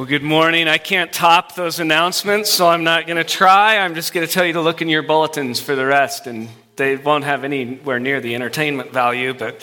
[0.00, 0.66] Well, good morning.
[0.66, 3.76] I can't top those announcements, so I'm not going to try.
[3.76, 6.48] I'm just going to tell you to look in your bulletins for the rest, and
[6.76, 9.62] they won't have anywhere near the entertainment value, but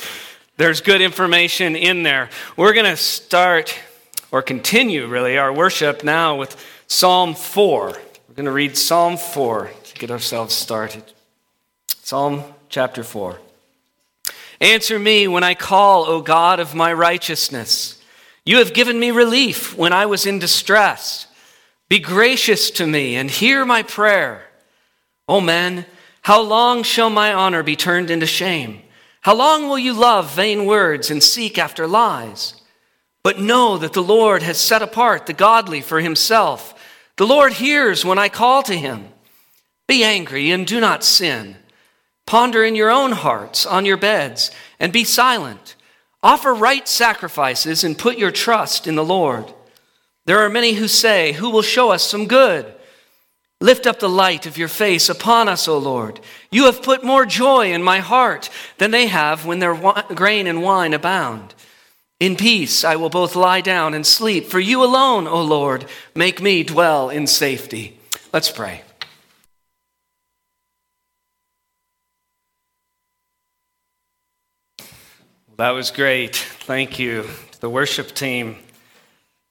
[0.58, 2.30] there's good information in there.
[2.56, 3.76] We're going to start,
[4.30, 7.88] or continue really, our worship now with Psalm 4.
[7.88, 11.04] We're going to read Psalm 4 to get ourselves started.
[12.04, 13.40] Psalm chapter 4.
[14.62, 17.97] Answer me when I call, O God of my righteousness.
[18.48, 21.28] You have given me relief when I was in distress.
[21.90, 24.46] Be gracious to me and hear my prayer.
[25.28, 25.86] O men,
[26.22, 28.84] how long shall my honor be turned into shame?
[29.20, 32.54] How long will you love vain words and seek after lies?
[33.22, 36.74] But know that the Lord has set apart the godly for himself.
[37.18, 39.10] The Lord hears when I call to him.
[39.90, 41.58] Be angry and do not sin.
[42.26, 45.76] Ponder in your own hearts on your beds and be silent.
[46.24, 49.54] Offer right sacrifices and put your trust in the Lord.
[50.26, 52.74] There are many who say, Who will show us some good?
[53.60, 56.20] Lift up the light of your face upon us, O Lord.
[56.52, 59.76] You have put more joy in my heart than they have when their
[60.14, 61.56] grain and wine abound.
[62.20, 66.42] In peace I will both lie down and sleep, for you alone, O Lord, make
[66.42, 68.00] me dwell in safety.
[68.32, 68.84] Let's pray.
[75.58, 76.36] That was great.
[76.36, 78.58] Thank you to the worship team.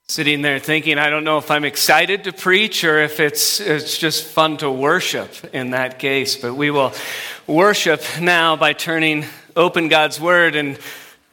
[0.07, 3.97] Sitting there thinking, I don't know if I'm excited to preach or if it's, it's
[3.97, 6.37] just fun to worship in that case.
[6.37, 6.93] But we will
[7.45, 9.25] worship now by turning
[9.57, 10.55] open God's word.
[10.55, 10.79] And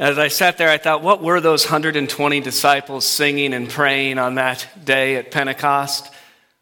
[0.00, 4.34] as I sat there, I thought, what were those 120 disciples singing and praying on
[4.34, 6.12] that day at Pentecost?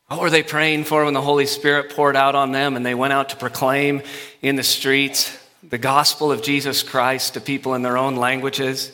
[0.08, 2.94] What were they praying for when the Holy Spirit poured out on them and they
[2.94, 4.02] went out to proclaim
[4.42, 5.38] in the streets?
[5.72, 8.92] The gospel of Jesus Christ to people in their own languages.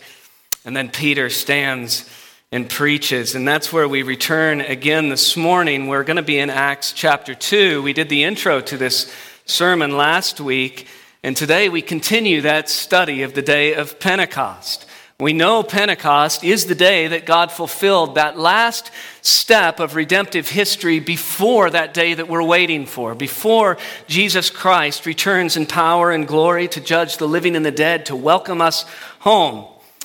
[0.64, 2.08] And then Peter stands
[2.52, 3.34] and preaches.
[3.34, 5.88] And that's where we return again this morning.
[5.88, 7.82] We're going to be in Acts chapter 2.
[7.82, 9.12] We did the intro to this
[9.44, 10.86] sermon last week.
[11.24, 14.86] And today we continue that study of the day of Pentecost.
[15.20, 21.00] We know Pentecost is the day that God fulfilled that last step of redemptive history
[21.00, 26.68] before that day that we're waiting for, before Jesus Christ returns in power and glory
[26.68, 28.84] to judge the living and the dead, to welcome us
[29.18, 29.64] home.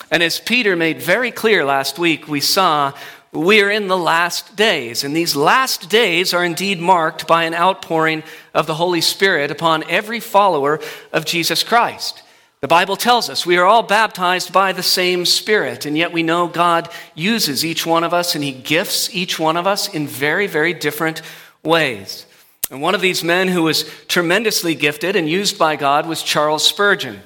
[0.10, 2.94] And as Peter made very clear last week, we saw
[3.32, 5.04] we are in the last days.
[5.04, 8.24] And these last days are indeed marked by an outpouring
[8.56, 10.80] of the Holy Spirit upon every follower
[11.12, 12.23] of Jesus Christ.
[12.64, 16.24] The Bible tells us we are all baptized by the same Spirit, and yet we
[16.24, 20.08] know God uses each one of us and He gifts each one of us in
[20.08, 21.22] very, very different
[21.62, 22.26] ways.
[22.72, 26.66] And one of these men who was tremendously gifted and used by God was Charles
[26.66, 27.20] Spurgeon.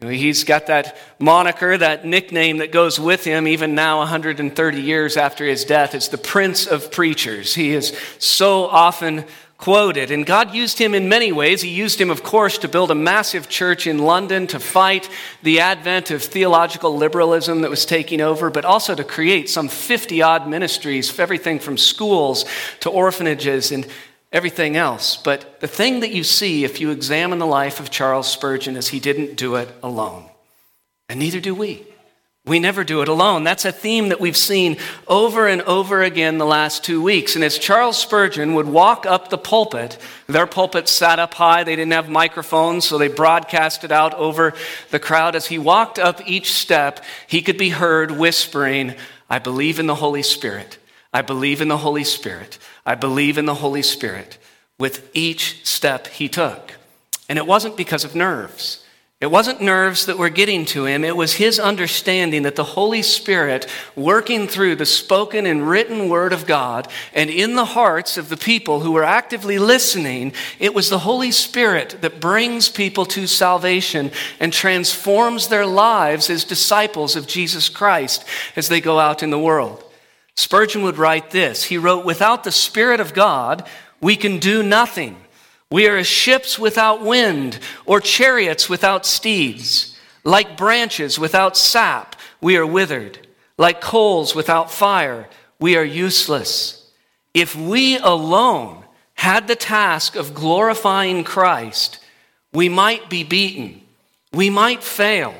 [0.00, 5.46] He's got that moniker, that nickname that goes with him even now, 130 years after
[5.46, 5.94] his death.
[5.94, 7.54] It's the Prince of Preachers.
[7.54, 9.26] He is so often
[9.62, 10.10] quoted.
[10.10, 11.62] And God used him in many ways.
[11.62, 15.08] He used him, of course, to build a massive church in London to fight
[15.44, 20.20] the advent of theological liberalism that was taking over, but also to create some 50
[20.20, 22.44] odd ministries, everything from schools
[22.80, 23.86] to orphanages and
[24.32, 25.16] everything else.
[25.16, 28.88] But the thing that you see if you examine the life of Charles Spurgeon is
[28.88, 30.28] he didn't do it alone.
[31.08, 31.86] And neither do we.
[32.44, 33.44] We never do it alone.
[33.44, 37.36] That's a theme that we've seen over and over again the last two weeks.
[37.36, 41.62] And as Charles Spurgeon would walk up the pulpit, their pulpit sat up high.
[41.62, 44.54] They didn't have microphones, so they broadcasted out over
[44.90, 45.36] the crowd.
[45.36, 48.94] As he walked up each step, he could be heard whispering,
[49.30, 50.78] I believe in the Holy Spirit.
[51.12, 52.58] I believe in the Holy Spirit.
[52.84, 54.36] I believe in the Holy Spirit
[54.80, 56.72] with each step he took.
[57.28, 58.81] And it wasn't because of nerves.
[59.22, 61.04] It wasn't nerves that were getting to him.
[61.04, 66.32] It was his understanding that the Holy Spirit, working through the spoken and written word
[66.32, 70.90] of God and in the hearts of the people who were actively listening, it was
[70.90, 77.28] the Holy Spirit that brings people to salvation and transforms their lives as disciples of
[77.28, 78.24] Jesus Christ
[78.56, 79.84] as they go out in the world.
[80.34, 83.68] Spurgeon would write this He wrote, Without the Spirit of God,
[84.00, 85.21] we can do nothing.
[85.72, 89.96] We are as ships without wind, or chariots without steeds.
[90.22, 93.26] Like branches without sap, we are withered.
[93.56, 96.90] Like coals without fire, we are useless.
[97.32, 98.84] If we alone
[99.14, 102.00] had the task of glorifying Christ,
[102.52, 103.80] we might be beaten.
[104.30, 105.34] We might fail.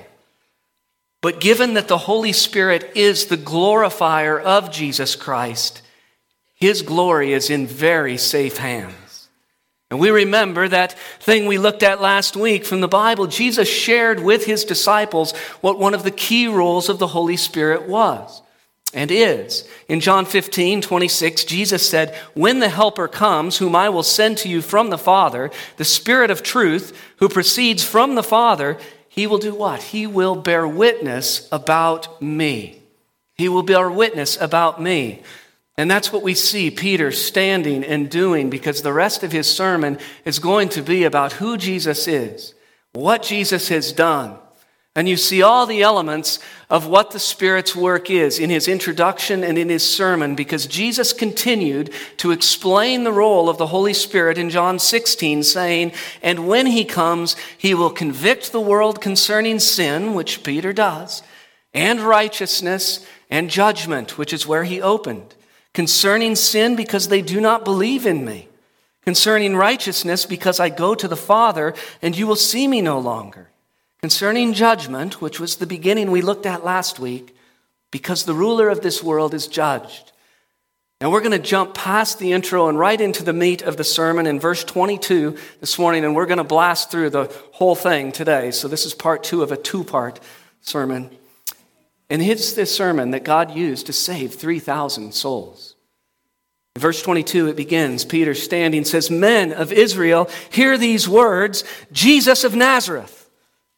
[1.20, 5.82] But given that the Holy Spirit is the glorifier of Jesus Christ,
[6.54, 9.11] his glory is in very safe hands.
[9.92, 13.26] And we remember that thing we looked at last week from the Bible.
[13.26, 17.86] Jesus shared with his disciples what one of the key roles of the Holy Spirit
[17.86, 18.40] was.
[18.94, 19.68] and is.
[19.88, 24.48] In John 15, 26, Jesus said, When the Helper comes, whom I will send to
[24.48, 28.78] you from the Father, the Spirit of truth, who proceeds from the Father,
[29.10, 29.82] he will do what?
[29.82, 32.80] He will bear witness about me.
[33.34, 35.22] He will bear witness about me.
[35.82, 39.98] And that's what we see Peter standing and doing because the rest of his sermon
[40.24, 42.54] is going to be about who Jesus is,
[42.92, 44.36] what Jesus has done,
[44.94, 46.38] and you see all the elements
[46.70, 51.12] of what the Spirit's work is in his introduction and in his sermon because Jesus
[51.12, 55.90] continued to explain the role of the Holy Spirit in John 16, saying,
[56.22, 61.24] And when he comes, he will convict the world concerning sin, which Peter does,
[61.74, 65.34] and righteousness and judgment, which is where he opened.
[65.74, 68.48] Concerning sin, because they do not believe in me.
[69.04, 73.48] Concerning righteousness, because I go to the Father, and you will see me no longer
[74.02, 77.36] Concerning judgment, which was the beginning we looked at last week,
[77.92, 80.10] because the ruler of this world is judged.
[81.00, 83.84] Now we're going to jump past the intro and right into the meat of the
[83.84, 88.10] sermon in verse 22 this morning, and we're going to blast through the whole thing
[88.10, 88.50] today.
[88.50, 90.18] So this is part two of a two part
[90.62, 91.08] sermon.
[92.12, 95.76] And it's this sermon that God used to save 3,000 souls.
[96.76, 102.44] In verse 22, it begins Peter standing says, Men of Israel, hear these words Jesus
[102.44, 103.30] of Nazareth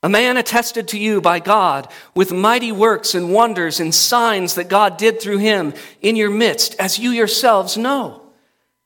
[0.03, 4.69] a man attested to you by God with mighty works and wonders and signs that
[4.69, 5.73] God did through him
[6.03, 8.21] in your midst, as you yourselves know.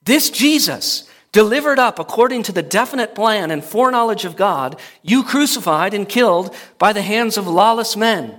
[0.03, 5.95] This Jesus, delivered up according to the definite plan and foreknowledge of God, you crucified
[5.95, 8.39] and killed by the hands of lawless men.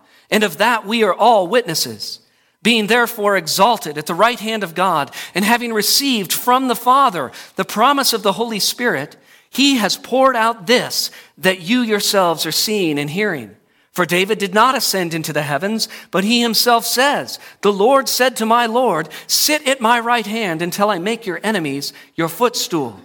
[0.31, 2.21] and of that we are all witnesses
[2.63, 7.31] being therefore exalted at the right hand of God, and having received from the Father
[7.55, 9.17] the promise of the Holy Spirit,
[9.49, 13.55] he has poured out this that you yourselves are seeing and hearing.
[13.91, 18.37] For David did not ascend into the heavens, but he himself says, The Lord said
[18.37, 23.01] to my Lord, Sit at my right hand until I make your enemies your footstool.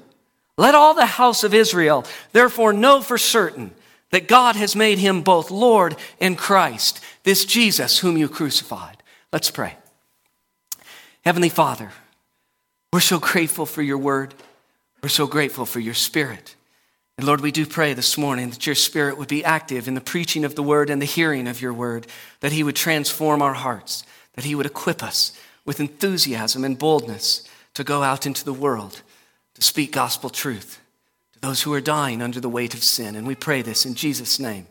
[0.57, 3.73] Let all the house of Israel therefore know for certain
[4.11, 9.03] that God has made him both Lord and Christ, this Jesus whom you crucified.
[9.33, 9.75] Let's pray.
[11.25, 11.91] Heavenly Father,
[12.93, 14.33] we're so grateful for your word.
[15.03, 16.55] We're so grateful for your spirit.
[17.19, 20.01] And Lord, we do pray this morning that your spirit would be active in the
[20.01, 22.07] preaching of the word and the hearing of your word,
[22.41, 27.43] that he would transform our hearts, that he would equip us with enthusiasm and boldness
[27.75, 29.03] to go out into the world
[29.55, 30.81] to speak gospel truth
[31.33, 33.17] to those who are dying under the weight of sin.
[33.17, 34.69] And we pray this in Jesus' name.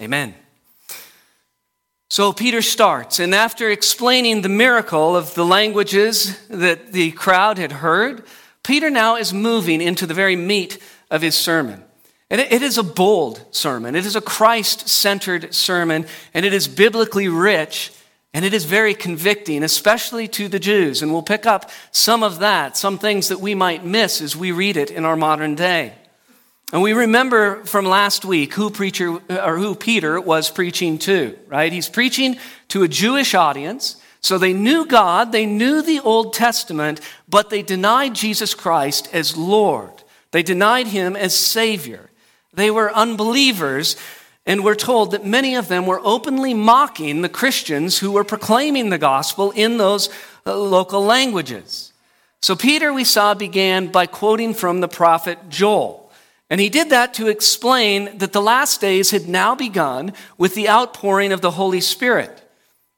[0.00, 0.36] Amen.
[2.08, 7.72] So Peter starts, and after explaining the miracle of the languages that the crowd had
[7.72, 8.24] heard,
[8.62, 10.78] Peter now is moving into the very meat
[11.10, 11.82] of his sermon.
[12.30, 13.96] And it is a bold sermon.
[13.96, 17.92] It is a Christ centered sermon, and it is biblically rich,
[18.32, 21.02] and it is very convicting, especially to the Jews.
[21.02, 24.52] And we'll pick up some of that, some things that we might miss as we
[24.52, 25.94] read it in our modern day.
[26.72, 31.72] And we remember from last week who preacher or who Peter was preaching to, right?
[31.72, 32.36] He's preaching
[32.68, 33.96] to a Jewish audience.
[34.20, 39.36] So they knew God, they knew the Old Testament, but they denied Jesus Christ as
[39.36, 40.02] Lord.
[40.32, 42.10] They denied him as Savior.
[42.52, 43.96] They were unbelievers,
[44.44, 48.90] and we're told that many of them were openly mocking the Christians who were proclaiming
[48.90, 50.08] the gospel in those
[50.44, 51.92] uh, local languages.
[52.42, 56.05] So Peter, we saw, began by quoting from the prophet Joel.
[56.48, 60.68] And he did that to explain that the last days had now begun with the
[60.68, 62.42] outpouring of the Holy Spirit.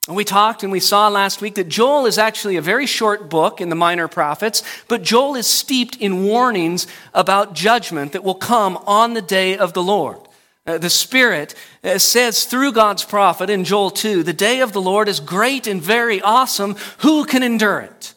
[0.06, 3.28] And we talked and we saw last week that Joel is actually a very short
[3.28, 8.34] book in the minor prophets, but Joel is steeped in warnings about judgment that will
[8.34, 10.18] come on the day of the Lord.
[10.66, 14.80] Uh, the Spirit uh, says through God's prophet in Joel 2 the day of the
[14.80, 16.76] Lord is great and very awesome.
[16.98, 18.14] Who can endure it?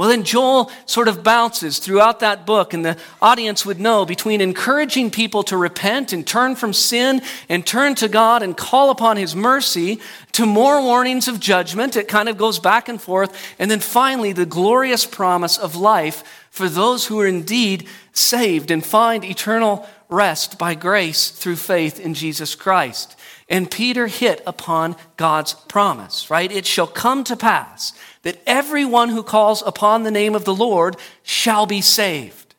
[0.00, 4.40] Well, then Joel sort of bounces throughout that book, and the audience would know between
[4.40, 9.18] encouraging people to repent and turn from sin and turn to God and call upon
[9.18, 10.00] His mercy
[10.32, 11.96] to more warnings of judgment.
[11.96, 13.54] It kind of goes back and forth.
[13.58, 18.82] And then finally, the glorious promise of life for those who are indeed saved and
[18.82, 23.16] find eternal rest by grace through faith in Jesus Christ.
[23.50, 26.50] And Peter hit upon God's promise, right?
[26.50, 27.92] It shall come to pass
[28.22, 32.54] that everyone who calls upon the name of the Lord shall be saved.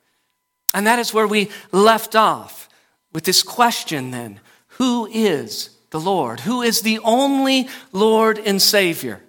[0.73, 2.67] And that is where we left off
[3.13, 4.41] with this question then
[4.75, 6.41] who is the Lord?
[6.41, 9.21] Who is the only Lord and Savior?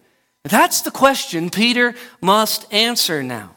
[0.45, 3.57] That's the question Peter must answer now.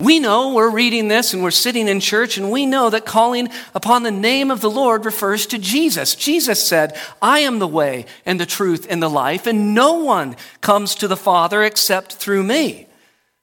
[0.00, 3.48] We know we're reading this and we're sitting in church and we know that calling
[3.74, 6.14] upon the name of the Lord refers to Jesus.
[6.14, 10.36] Jesus said, I am the way and the truth and the life, and no one
[10.60, 12.86] comes to the Father except through me.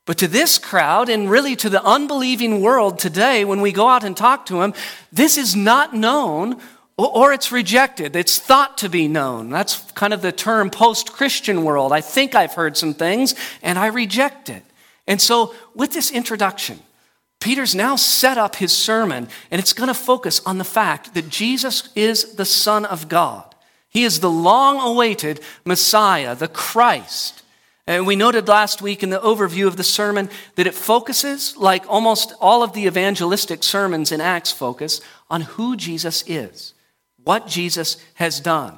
[0.05, 4.05] But to this crowd and really to the unbelieving world today, when we go out
[4.05, 4.73] and talk to them,
[5.11, 6.61] this is not known
[6.95, 8.15] or it's rejected.
[8.15, 9.49] It's thought to be known.
[9.49, 11.91] That's kind of the term post Christian world.
[11.91, 14.63] I think I've heard some things and I reject it.
[15.07, 16.79] And so, with this introduction,
[17.39, 21.29] Peter's now set up his sermon, and it's going to focus on the fact that
[21.29, 23.53] Jesus is the Son of God.
[23.87, 27.43] He is the long awaited Messiah, the Christ.
[27.87, 31.87] And we noted last week in the overview of the sermon that it focuses, like
[31.87, 36.73] almost all of the evangelistic sermons in Acts focus, on who Jesus is,
[37.23, 38.77] what Jesus has done.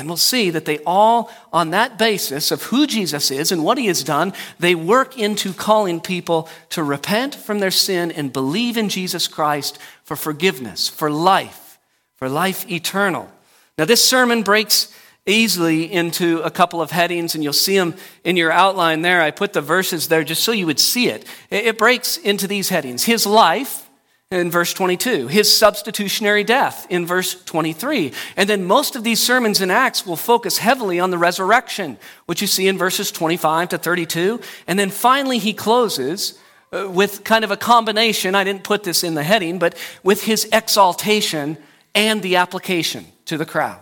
[0.00, 3.76] And we'll see that they all, on that basis of who Jesus is and what
[3.76, 8.78] he has done, they work into calling people to repent from their sin and believe
[8.78, 11.78] in Jesus Christ for forgiveness, for life,
[12.16, 13.30] for life eternal.
[13.76, 14.90] Now, this sermon breaks
[15.26, 19.20] easily into a couple of headings, and you'll see them in your outline there.
[19.20, 21.26] I put the verses there just so you would see it.
[21.50, 23.89] It breaks into these headings His life,
[24.32, 28.12] in verse 22, his substitutionary death in verse 23.
[28.36, 32.40] And then most of these sermons in Acts will focus heavily on the resurrection, which
[32.40, 34.40] you see in verses 25 to 32.
[34.68, 36.38] And then finally, he closes
[36.72, 38.36] uh, with kind of a combination.
[38.36, 41.58] I didn't put this in the heading, but with his exaltation
[41.92, 43.80] and the application to the crowd.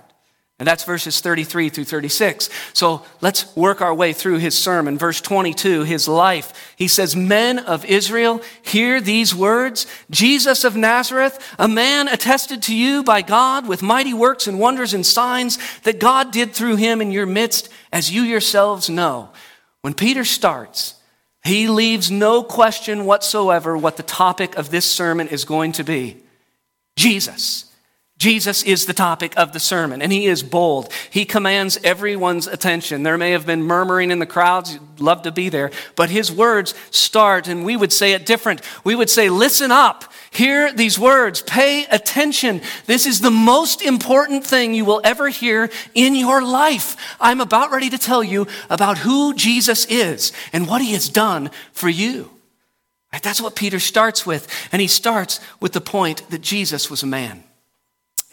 [0.59, 2.50] And that's verses 33 through 36.
[2.73, 4.99] So let's work our way through his sermon.
[4.99, 6.75] Verse 22, his life.
[6.75, 9.87] He says, Men of Israel, hear these words.
[10.11, 14.95] Jesus of Nazareth, a man attested to you by God with mighty works and wonders
[14.95, 19.31] and signs that God did through him in your midst, as you yourselves know.
[19.83, 20.95] When Peter starts,
[21.45, 26.17] he leaves no question whatsoever what the topic of this sermon is going to be
[26.97, 27.67] Jesus.
[28.18, 30.92] Jesus is the topic of the sermon, and he is bold.
[31.08, 33.04] He commands everyone's attention.
[33.04, 36.30] There may have been murmuring in the crowds, You'd love to be there, but his
[36.32, 38.60] words start, and we would say it different.
[38.82, 42.60] We would say, Listen up, hear these words, pay attention.
[42.87, 46.96] This is the most important thing you will ever hear in your life.
[47.20, 51.52] I'm about ready to tell you about who Jesus is and what he has done
[51.72, 52.30] for you.
[53.22, 57.06] That's what Peter starts with, and he starts with the point that Jesus was a
[57.06, 57.44] man.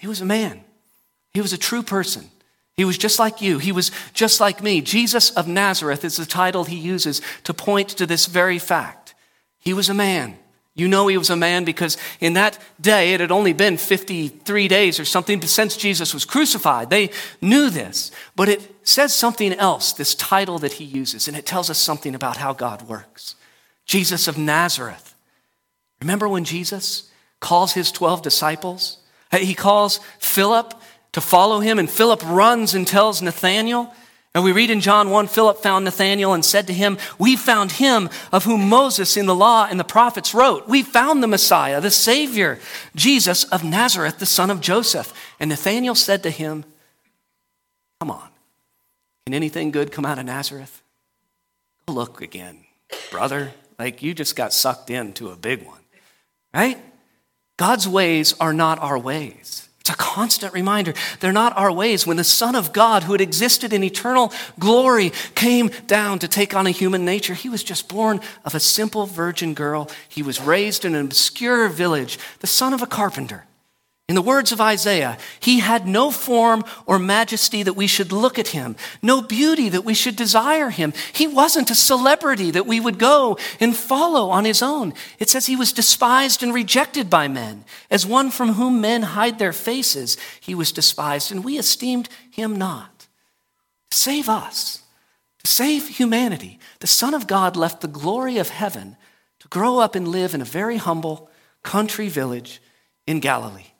[0.05, 0.63] He was a man,
[1.33, 2.29] he was a true person.
[2.77, 3.57] He was just like you.
[3.57, 4.81] He was just like me.
[4.81, 9.15] Jesus of Nazareth is the title he uses to point to this very fact.
[9.57, 10.37] He was a man.
[10.75, 14.67] You know he was a man because in that day it had only been 53
[14.67, 16.91] days or something since Jesus was crucified.
[16.91, 17.09] They
[17.41, 18.11] knew this.
[18.35, 22.13] But it says something else, this title that he uses, and it tells us something
[22.13, 23.33] about how God works.
[23.87, 25.15] Jesus of Nazareth.
[25.99, 27.09] Remember when Jesus
[27.39, 28.99] calls his 12 disciples?
[29.41, 30.73] He calls Philip
[31.13, 33.93] to follow him, and Philip runs and tells Nathanael.
[34.35, 37.71] And we read in John 1 Philip found Nathanael and said to him, We found
[37.71, 40.67] him of whom Moses in the law and the prophets wrote.
[40.67, 42.59] We found the Messiah, the Savior,
[42.95, 45.13] Jesus of Nazareth, the son of Joseph.
[45.39, 46.65] And Nathanael said to him,
[48.01, 48.27] Come on,
[49.25, 50.83] can anything good come out of Nazareth?
[51.87, 52.65] Go look again,
[53.11, 53.53] brother.
[53.79, 55.79] Like you just got sucked into a big one,
[56.53, 56.77] right?
[57.57, 59.69] God's ways are not our ways.
[59.79, 60.95] It's a constant reminder.
[61.19, 62.07] They're not our ways.
[62.07, 66.55] When the Son of God, who had existed in eternal glory, came down to take
[66.55, 69.89] on a human nature, he was just born of a simple virgin girl.
[70.09, 73.45] He was raised in an obscure village, the son of a carpenter.
[74.07, 78.37] In the words of Isaiah, he had no form or majesty that we should look
[78.37, 80.93] at him, no beauty that we should desire him.
[81.11, 84.93] He wasn't a celebrity that we would go and follow on his own.
[85.17, 87.65] It says he was despised and rejected by men.
[87.89, 92.55] As one from whom men hide their faces, he was despised, and we esteemed him
[92.55, 93.07] not.
[93.89, 94.83] To save us,
[95.43, 98.97] to save humanity, the Son of God left the glory of heaven
[99.39, 101.27] to grow up and live in a very humble
[101.63, 102.61] country village
[103.07, 103.71] in Galilee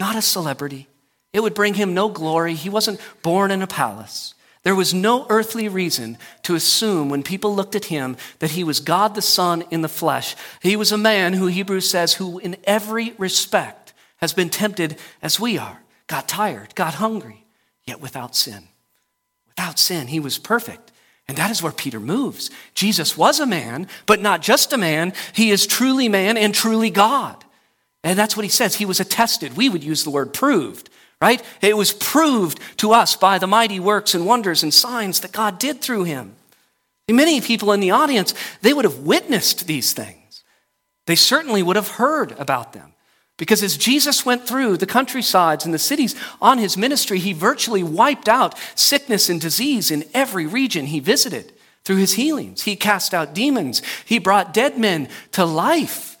[0.00, 0.88] not a celebrity.
[1.32, 2.54] It would bring him no glory.
[2.54, 4.34] He wasn't born in a palace.
[4.62, 8.80] There was no earthly reason to assume when people looked at him that he was
[8.80, 10.34] God the Son in the flesh.
[10.60, 15.40] He was a man who Hebrews says, who in every respect has been tempted as
[15.40, 17.46] we are, got tired, got hungry,
[17.84, 18.64] yet without sin.
[19.46, 20.92] Without sin, he was perfect.
[21.26, 22.50] And that is where Peter moves.
[22.74, 25.12] Jesus was a man, but not just a man.
[25.32, 27.44] He is truly man and truly God.
[28.02, 28.76] And that's what he says.
[28.76, 29.56] He was attested.
[29.56, 30.88] We would use the word proved,
[31.20, 31.42] right?
[31.60, 35.58] It was proved to us by the mighty works and wonders and signs that God
[35.58, 36.34] did through him.
[37.08, 40.44] Many people in the audience, they would have witnessed these things.
[41.06, 42.92] They certainly would have heard about them.
[43.36, 47.82] Because as Jesus went through the countrysides and the cities on his ministry, he virtually
[47.82, 51.52] wiped out sickness and disease in every region he visited
[51.82, 52.62] through his healings.
[52.62, 56.18] He cast out demons, he brought dead men to life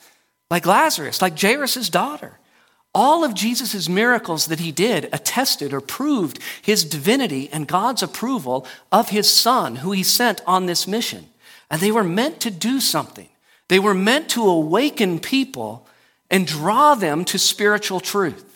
[0.50, 2.38] like Lazarus, like Jairus' daughter.
[2.92, 8.66] All of Jesus' miracles that he did attested or proved his divinity and God's approval
[8.90, 11.26] of his son, who he sent on this mission.
[11.70, 13.28] And they were meant to do something.
[13.68, 15.86] They were meant to awaken people
[16.28, 18.49] and draw them to spiritual truth.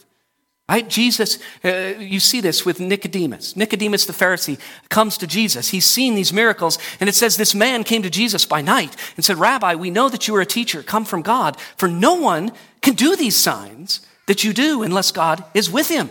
[0.68, 0.88] Right?
[0.88, 3.54] Jesus, uh, you see this with Nicodemus.
[3.54, 5.68] Nicodemus the Pharisee comes to Jesus.
[5.68, 9.24] He's seen these miracles, and it says this man came to Jesus by night and
[9.24, 12.50] said, Rabbi, we know that you are a teacher, come from God, for no one
[12.80, 16.10] can do these signs that you do unless God is with him.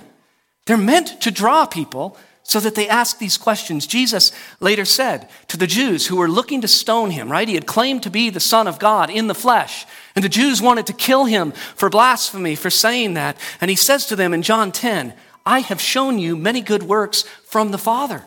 [0.68, 3.88] They're meant to draw people so that they ask these questions.
[3.88, 7.48] Jesus later said to the Jews who were looking to stone him, right?
[7.48, 9.86] He had claimed to be the Son of God in the flesh.
[10.16, 13.38] And the Jews wanted to kill him for blasphemy, for saying that.
[13.60, 15.14] And he says to them in John 10,
[15.46, 18.24] I have shown you many good works from the Father.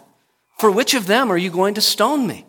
[0.59, 2.45] For which of them are you going to stone me?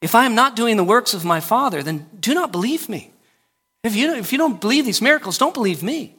[0.00, 3.12] If I am not doing the works of my Father, then do not believe me.
[3.84, 6.16] If you, if you don't believe these miracles, don't believe me.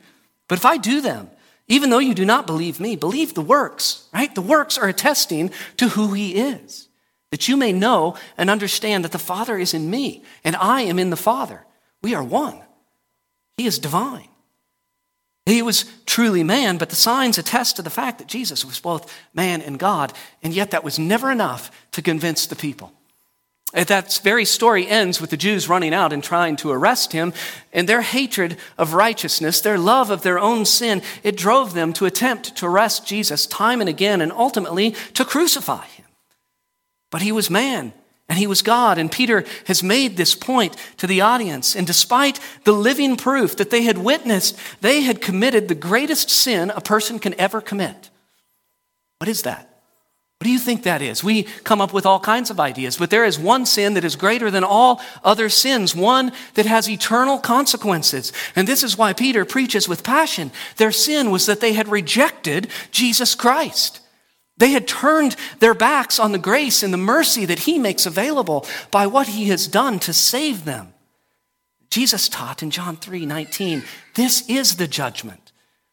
[0.48, 1.30] But if I do them,
[1.68, 4.34] even though you do not believe me, believe the works, right?
[4.34, 6.88] The works are attesting to who he is,
[7.32, 10.98] that you may know and understand that the Father is in me and I am
[10.98, 11.66] in the Father.
[12.02, 12.62] We are one.
[13.58, 14.30] He is divine.
[15.46, 19.12] He was truly man, but the signs attest to the fact that Jesus was both
[19.34, 22.94] man and God, and yet that was never enough to convince the people.
[23.74, 27.34] That very story ends with the Jews running out and trying to arrest him,
[27.74, 32.06] and their hatred of righteousness, their love of their own sin, it drove them to
[32.06, 36.06] attempt to arrest Jesus time and again and ultimately to crucify him.
[37.12, 37.94] But he was man,
[38.30, 38.98] and he was God.
[39.00, 41.76] And Peter has made this point to the audience.
[41.76, 46.70] And despite the living proof that they had witnessed, they had committed the greatest sin
[46.70, 48.12] a person can ever commit.
[49.18, 49.66] What is that?
[50.40, 51.22] What do you think that is?
[51.22, 54.16] We come up with all kinds of ideas, but there is one sin that is
[54.16, 58.32] greater than all other sins, one that has eternal consequences.
[58.56, 60.52] And this is why Peter preaches with passion.
[60.78, 64.00] Their sin was that they had rejected Jesus Christ.
[64.60, 68.66] They had turned their backs on the grace and the mercy that He makes available
[68.92, 70.94] by what He has done to save them.
[71.90, 75.52] Jesus taught in John 3 19, this is the judgment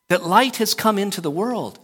[0.08, 1.78] that light has come into the world,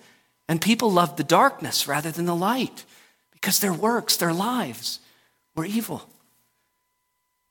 [0.48, 2.84] and people loved the darkness rather than the light
[3.30, 5.00] because their works, their lives
[5.56, 6.08] were evil.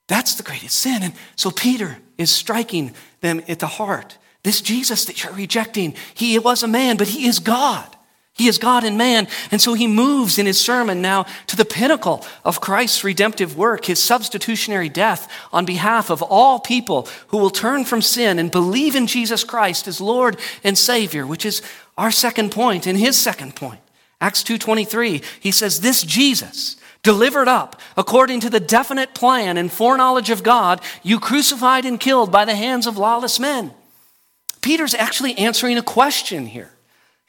[0.07, 1.03] That's the greatest sin.
[1.03, 4.17] And so Peter is striking them at the heart.
[4.43, 7.95] This Jesus that you're rejecting, he was a man, but he is God.
[8.41, 9.27] He is God and man.
[9.51, 13.85] And so he moves in his sermon now to the pinnacle of Christ's redemptive work,
[13.85, 18.95] his substitutionary death on behalf of all people who will turn from sin and believe
[18.95, 21.61] in Jesus Christ as Lord and Savior, which is
[21.99, 23.81] our second point and his second point.
[24.19, 30.31] Acts 2:23, he says this Jesus delivered up according to the definite plan and foreknowledge
[30.31, 33.71] of God, you crucified and killed by the hands of lawless men.
[34.61, 36.71] Peter's actually answering a question here.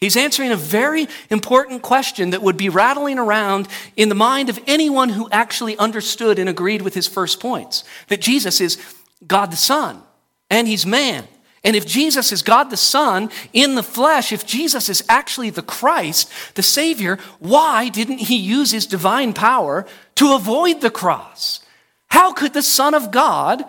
[0.02, 4.58] He's answering a very important question that would be rattling around in the mind of
[4.66, 8.82] anyone who actually understood and agreed with his first points that Jesus is
[9.24, 10.02] God the Son
[10.50, 11.28] and he's man.
[11.62, 15.62] And if Jesus is God the Son in the flesh, if Jesus is actually the
[15.62, 19.86] Christ, the Savior, why didn't he use his divine power
[20.16, 21.60] to avoid the cross?
[22.08, 23.64] How could the Son of God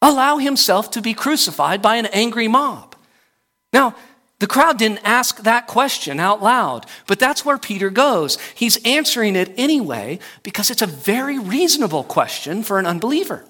[0.00, 2.94] allow himself to be crucified by an angry mob?
[3.72, 3.96] Now,
[4.40, 8.38] the crowd didn't ask that question out loud, but that's where Peter goes.
[8.54, 13.44] He's answering it anyway because it's a very reasonable question for an unbeliever.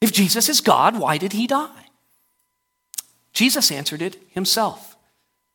[0.00, 1.90] If Jesus is God, why did he die?
[3.34, 4.96] Jesus answered it himself.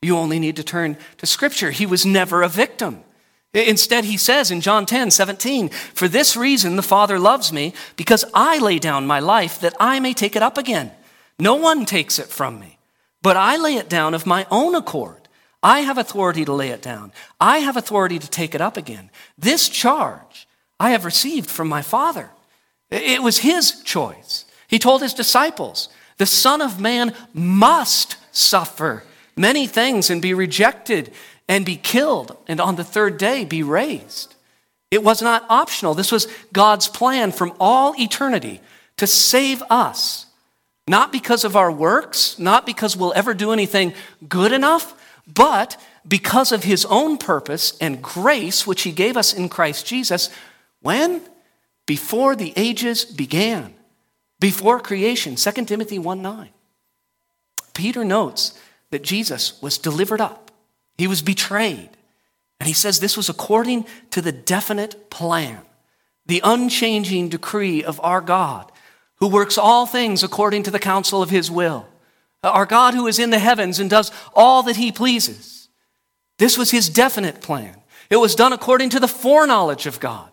[0.04, 1.72] You only need to turn to Scripture.
[1.72, 3.04] He was never a victim.
[3.56, 8.24] Instead, he says in John 10 17, For this reason the Father loves me, because
[8.36, 10.92] I lay down my life that I may take it up again.
[11.40, 12.73] No one takes it from me
[13.24, 15.28] but I lay it down of my own accord.
[15.64, 17.12] I have authority to lay it down.
[17.40, 19.10] I have authority to take it up again.
[19.38, 20.46] This charge
[20.80, 22.30] I have received from my Father.
[22.92, 24.46] It was his choice.
[24.68, 29.04] He told his disciples, The Son of Man must suffer
[29.38, 31.14] many things and be rejected
[31.48, 34.36] and be killed, and on the third day be raised.
[34.92, 35.94] It was not optional.
[35.94, 38.62] This was God's plan from all eternity
[38.98, 40.28] to save us
[40.88, 43.94] not because of our works, not because we'll ever do anything
[44.28, 44.94] good enough,
[45.32, 50.30] but because of his own purpose and grace, which he gave us in Christ Jesus.
[50.82, 51.22] When?
[51.86, 53.74] Before the ages began,
[54.40, 55.36] before creation.
[55.36, 56.50] 2 Timothy 1 9.
[57.74, 58.60] Peter notes
[58.92, 60.52] that Jesus was delivered up,
[60.98, 61.90] he was betrayed.
[62.60, 65.62] And he says this was according to the definite plan,
[66.26, 68.72] the unchanging decree of our God
[69.24, 71.88] who works all things according to the counsel of his will.
[72.44, 75.70] Our God who is in the heavens and does all that he pleases.
[76.40, 77.78] This was his definite plan.
[78.10, 80.33] It was done according to the foreknowledge of God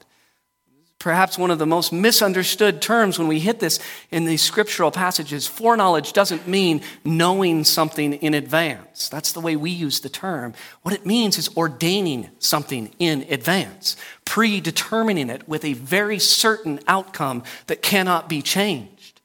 [1.01, 5.49] perhaps one of the most misunderstood terms when we hit this in these scriptural passages.
[5.49, 9.09] Foreknowledge doesn't mean knowing something in advance.
[9.09, 10.53] That's the way we use the term.
[10.83, 17.43] What it means is ordaining something in advance, predetermining it with a very certain outcome
[17.67, 19.21] that cannot be changed.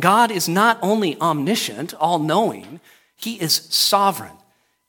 [0.00, 2.80] God is not only omniscient, all knowing,
[3.16, 4.36] He is sovereign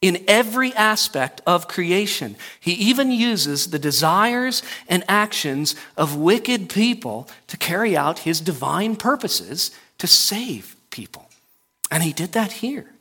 [0.02, 2.36] in every aspect of creation.
[2.60, 8.96] He even uses the desires and actions of wicked people to carry out his divine
[8.96, 11.28] purposes to save people.
[11.90, 12.92] And he did that here.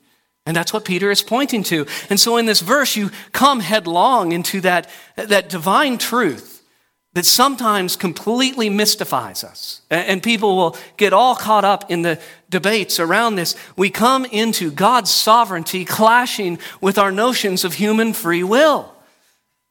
[0.47, 1.87] And that's what Peter is pointing to.
[2.09, 6.56] And so in this verse, you come headlong into that, that divine truth
[7.17, 9.81] that sometimes completely mystifies us.
[9.89, 13.57] And people will get all caught up in the debates around this.
[13.75, 18.95] We come into God's sovereignty clashing with our notions of human free will.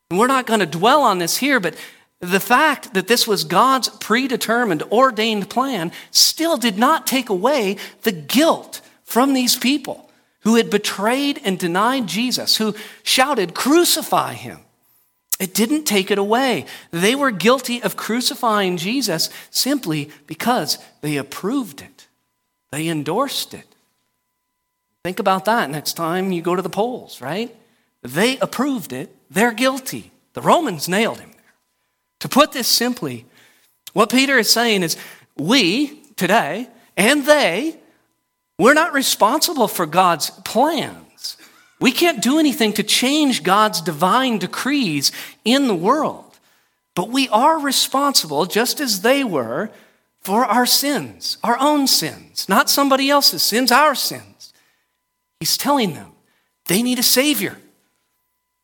[0.10, 1.76] And we're not going to dwell on this here, but
[2.20, 8.12] the fact that this was God's predetermined, ordained plan still did not take away the
[8.12, 14.65] guilt from these people who had betrayed and denied Jesus, who shouted, Crucify him.
[15.40, 16.66] It didn't take it away.
[16.92, 22.08] They were guilty of crucifying Jesus simply because they approved it,
[22.72, 23.68] they endorsed it.
[25.04, 27.56] Think about that next time you go to the polls, right?
[28.02, 30.12] They approved it, they're guilty.
[30.34, 31.32] The Romans nailed him.
[32.20, 33.26] To put this simply,
[33.94, 34.98] what Peter is saying is
[35.38, 36.68] we today
[36.98, 37.78] and they,
[38.58, 41.05] we're not responsible for God's plan.
[41.80, 45.12] We can't do anything to change God's divine decrees
[45.44, 46.40] in the world,
[46.96, 49.72] but we are responsible, just as they were,
[50.22, 54.54] for our sins, our own sins, not somebody else's sins, our sins.
[55.40, 56.14] He's telling them
[56.66, 57.58] they need a Savior.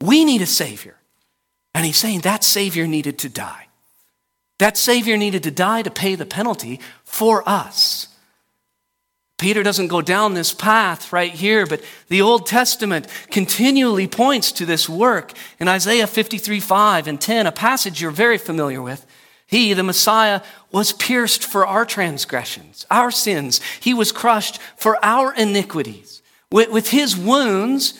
[0.01, 0.95] We need a Savior.
[1.75, 3.67] And he's saying that Savior needed to die.
[4.57, 8.07] That Savior needed to die to pay the penalty for us.
[9.41, 14.67] Peter doesn't go down this path right here, but the Old Testament continually points to
[14.67, 15.33] this work.
[15.59, 19.03] In Isaiah 53 5 and 10, a passage you're very familiar with,
[19.47, 23.61] he, the Messiah, was pierced for our transgressions, our sins.
[23.79, 26.21] He was crushed for our iniquities.
[26.51, 27.99] With, with his wounds,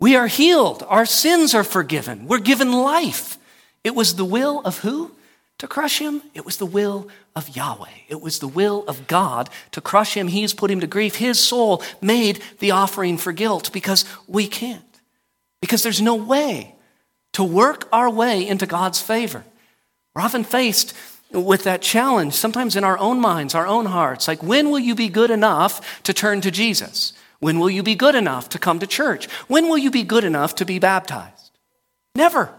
[0.00, 0.82] we are healed.
[0.88, 2.26] Our sins are forgiven.
[2.26, 3.36] We're given life.
[3.84, 5.10] It was the will of who?
[5.58, 7.90] To crush him, it was the will of Yahweh.
[8.08, 10.28] It was the will of God to crush him.
[10.28, 11.16] He's put him to grief.
[11.16, 14.82] His soul made the offering for guilt because we can't.
[15.60, 16.76] Because there's no way
[17.32, 19.44] to work our way into God's favor.
[20.14, 20.94] We're often faced
[21.32, 24.28] with that challenge, sometimes in our own minds, our own hearts.
[24.28, 27.12] Like, when will you be good enough to turn to Jesus?
[27.40, 29.26] When will you be good enough to come to church?
[29.48, 31.50] When will you be good enough to be baptized?
[32.14, 32.52] Never.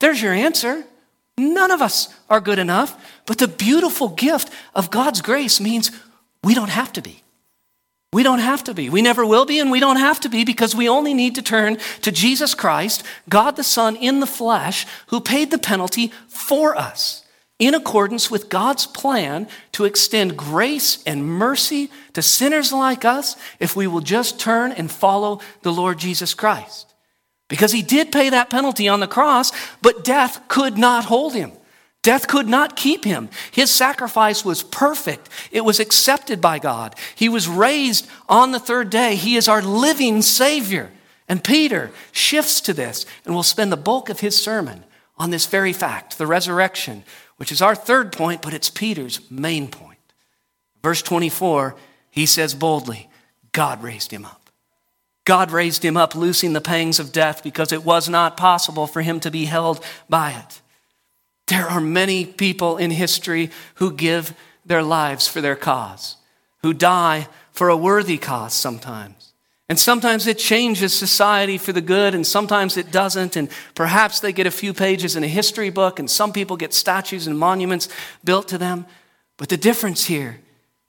[0.00, 0.84] There's your answer.
[1.38, 5.90] None of us are good enough, but the beautiful gift of God's grace means
[6.42, 7.22] we don't have to be.
[8.12, 8.88] We don't have to be.
[8.88, 11.42] We never will be, and we don't have to be because we only need to
[11.42, 16.76] turn to Jesus Christ, God the Son in the flesh, who paid the penalty for
[16.76, 17.24] us.
[17.58, 23.74] in accordance with God's plan to extend grace and mercy to sinners like us if
[23.74, 26.92] we will just turn and follow the Lord Jesus Christ.
[27.48, 31.52] Because he did pay that penalty on the cross, but death could not hold him.
[32.02, 33.28] Death could not keep him.
[33.50, 35.28] His sacrifice was perfect.
[35.50, 36.94] It was accepted by God.
[37.16, 39.16] He was raised on the third day.
[39.16, 40.90] He is our living Savior.
[41.28, 44.84] And Peter shifts to this and will spend the bulk of his sermon
[45.18, 47.02] on this very fact, the resurrection,
[47.38, 49.98] which is our third point, but it's Peter's main point.
[50.82, 51.74] Verse 24,
[52.10, 53.08] he says boldly,
[53.50, 54.45] God raised him up.
[55.26, 59.02] God raised him up, loosing the pangs of death because it was not possible for
[59.02, 60.62] him to be held by it.
[61.48, 64.34] There are many people in history who give
[64.64, 66.16] their lives for their cause,
[66.62, 69.32] who die for a worthy cause sometimes.
[69.68, 73.34] And sometimes it changes society for the good, and sometimes it doesn't.
[73.34, 76.72] And perhaps they get a few pages in a history book, and some people get
[76.72, 77.88] statues and monuments
[78.22, 78.86] built to them.
[79.38, 80.38] But the difference here,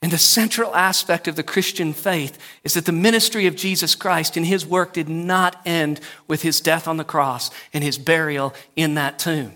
[0.01, 4.37] and the central aspect of the Christian faith, is that the ministry of Jesus Christ
[4.37, 8.53] and his work did not end with his death on the cross and his burial
[8.75, 9.53] in that tomb.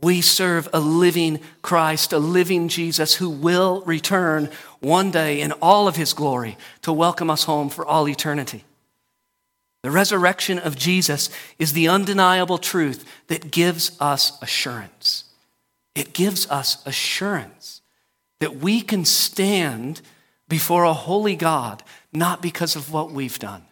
[0.00, 5.88] We serve a living Christ, a living Jesus who will return one day in all
[5.88, 8.64] of his glory to welcome us home for all eternity.
[9.82, 15.24] The resurrection of Jesus is the undeniable truth that gives us assurance.
[15.94, 17.73] It gives us assurance
[18.44, 20.02] that we can stand
[20.50, 23.62] before a holy God not because of what we've done,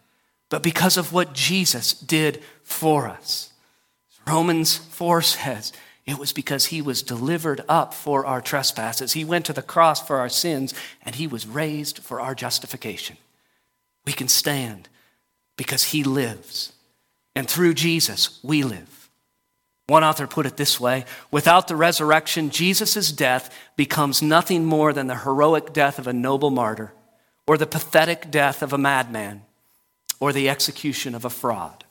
[0.49, 3.53] but because of what Jesus did for us.
[4.27, 5.75] Romans 4 says,
[6.07, 9.13] it was because he was delivered up for our trespasses.
[9.13, 13.19] He went to the cross for our sins, and he was raised for our justification.
[14.07, 14.89] We can stand
[15.59, 16.73] because he lives.
[17.37, 18.91] And through Jesus, we live.
[19.88, 25.07] One author put it this way without the resurrection, Jesus' death becomes nothing more than
[25.07, 26.92] the heroic death of a noble martyr,
[27.47, 29.42] or the pathetic death of a madman,
[30.21, 31.82] or the execution of a fraud.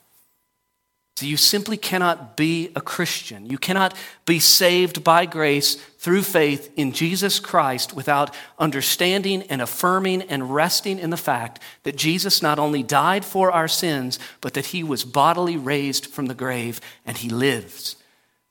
[1.23, 3.45] You simply cannot be a Christian.
[3.45, 10.23] You cannot be saved by grace through faith in Jesus Christ without understanding and affirming
[10.23, 14.67] and resting in the fact that Jesus not only died for our sins, but that
[14.67, 17.95] he was bodily raised from the grave and he lives.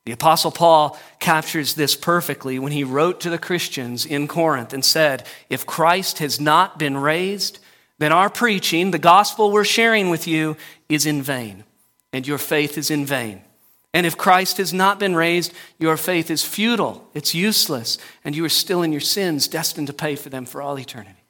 [0.05, 4.83] The Apostle Paul captures this perfectly when he wrote to the Christians in Corinth and
[4.83, 7.59] said, If Christ has not been raised,
[7.99, 10.57] then our preaching, the gospel we're sharing with you,
[10.89, 11.65] is in vain
[12.13, 13.41] and your faith is in vain.
[13.93, 18.45] And if Christ has not been raised, your faith is futile, it's useless, and you
[18.45, 21.23] are still in your sins, destined to pay for them for all eternity.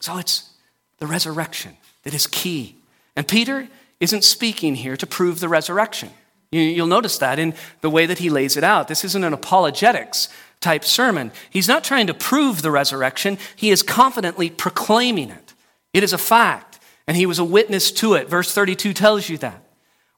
[0.00, 0.50] So it's
[0.98, 2.76] the resurrection that is key.
[3.14, 3.68] And Peter
[4.00, 6.10] isn't speaking here to prove the resurrection.
[6.50, 8.88] You'll notice that in the way that he lays it out.
[8.88, 10.28] This isn't an apologetics
[10.60, 11.32] type sermon.
[11.50, 15.54] He's not trying to prove the resurrection, he is confidently proclaiming it.
[15.94, 16.71] It is a fact
[17.06, 18.28] and he was a witness to it.
[18.28, 19.62] Verse 32 tells you that.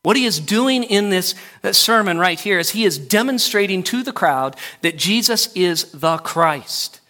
[0.03, 4.03] What he is doing in this uh, sermon right here is he is demonstrating to
[4.03, 7.01] the crowd that Jesus is the Christ.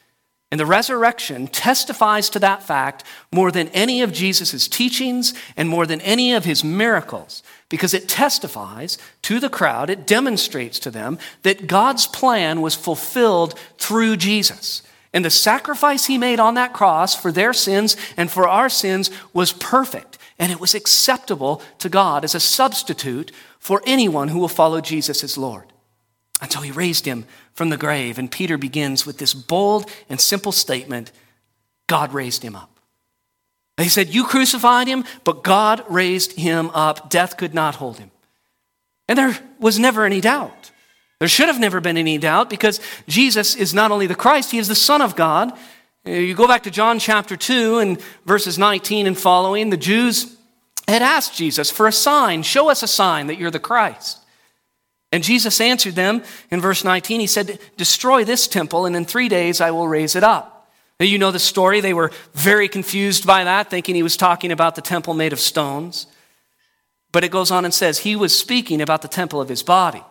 [0.52, 5.84] And the resurrection testifies to that fact more than any of Jesus' teachings and more
[5.84, 11.18] than any of his miracles, because it testifies to the crowd, it demonstrates to them
[11.42, 14.82] that God's plan was fulfilled through Jesus.
[15.14, 19.12] And the sacrifice he made on that cross for their sins and for our sins
[19.32, 20.18] was perfect.
[20.40, 25.22] And it was acceptable to God as a substitute for anyone who will follow Jesus
[25.22, 25.72] as Lord.
[26.42, 28.18] And so he raised him from the grave.
[28.18, 31.12] And Peter begins with this bold and simple statement
[31.86, 32.80] God raised him up.
[33.76, 37.08] He said, You crucified him, but God raised him up.
[37.08, 38.10] Death could not hold him.
[39.06, 40.72] And there was never any doubt.
[41.18, 44.58] There should have never been any doubt because Jesus is not only the Christ, he
[44.58, 45.52] is the Son of God.
[46.06, 50.36] Uh, you go back to John chapter 2 and verses 19 and following, the Jews
[50.86, 52.42] had asked Jesus for a sign.
[52.42, 54.18] Show us a sign that you're the Christ.
[55.12, 57.20] And Jesus answered them in verse 19.
[57.20, 60.68] He said, Destroy this temple, and in three days I will raise it up.
[60.98, 61.80] Now, you know the story.
[61.80, 65.40] They were very confused by that, thinking he was talking about the temple made of
[65.40, 66.06] stones.
[67.12, 70.02] But it goes on and says, He was speaking about the temple of his body.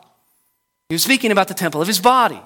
[0.93, 2.39] He was speaking about the temple of his body.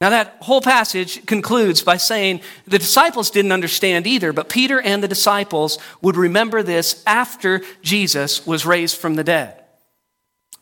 [0.00, 5.00] Now, that whole passage concludes by saying the disciples didn't understand either, but Peter and
[5.00, 9.62] the disciples would remember this after Jesus was raised from the dead.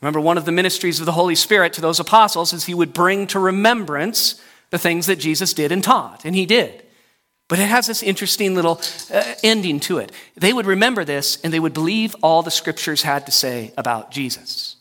[0.03, 2.93] Remember, one of the ministries of the Holy Spirit to those apostles is he would
[2.93, 6.83] bring to remembrance the things that Jesus did and taught, and he did.
[7.49, 10.13] But it has this interesting little uh, ending to it.
[10.35, 14.11] They would remember this and they would believe all the scriptures had to say about
[14.11, 14.76] Jesus.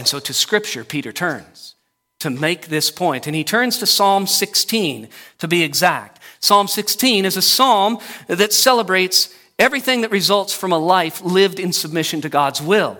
[0.00, 1.74] And so to Scripture, Peter turns.
[2.20, 3.26] to make this point.
[3.26, 5.08] And he turns to Psalm 16
[5.38, 6.20] to be exact.
[6.40, 11.72] Psalm 16 is a psalm that celebrates everything that results from a life lived in
[11.72, 12.98] submission to God's will.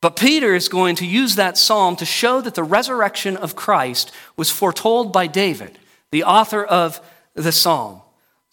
[0.00, 4.12] But Peter is going to use that psalm to show that the resurrection of Christ
[4.36, 5.78] was foretold by David,
[6.10, 7.00] the author of
[7.34, 8.00] the psalm.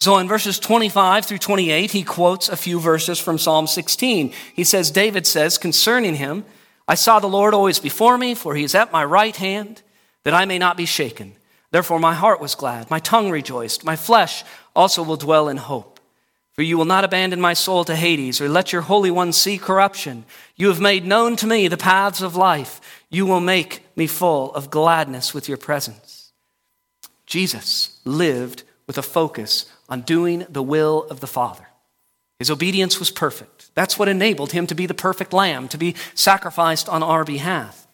[0.00, 4.32] So in verses 25 through 28, he quotes a few verses from Psalm 16.
[4.54, 6.44] He says, David says concerning him,
[6.90, 9.80] I saw the Lord always before me, for he is at my right hand,
[10.24, 11.36] that I may not be shaken.
[11.70, 14.42] Therefore my heart was glad, my tongue rejoiced, my flesh
[14.74, 16.00] also will dwell in hope.
[16.54, 19.56] For you will not abandon my soul to Hades, or let your Holy One see
[19.56, 20.24] corruption.
[20.56, 22.80] You have made known to me the paths of life.
[23.08, 26.32] You will make me full of gladness with your presence.
[27.24, 31.68] Jesus lived with a focus on doing the will of the Father.
[32.40, 33.59] His obedience was perfect.
[33.74, 37.86] That's what enabled him to be the perfect lamb, to be sacrificed on our behalf.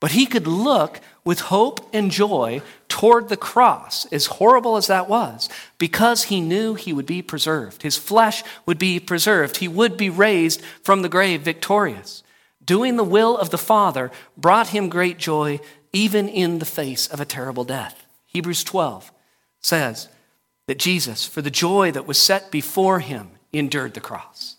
[0.00, 5.08] But he could look with hope and joy toward the cross, as horrible as that
[5.08, 7.82] was, because he knew he would be preserved.
[7.82, 9.58] His flesh would be preserved.
[9.58, 12.22] He would be raised from the grave victorious.
[12.64, 15.60] Doing the will of the Father brought him great joy,
[15.92, 18.06] even in the face of a terrible death.
[18.26, 19.12] Hebrews 12
[19.60, 20.08] says
[20.66, 24.56] that Jesus, for the joy that was set before him, endured the cross.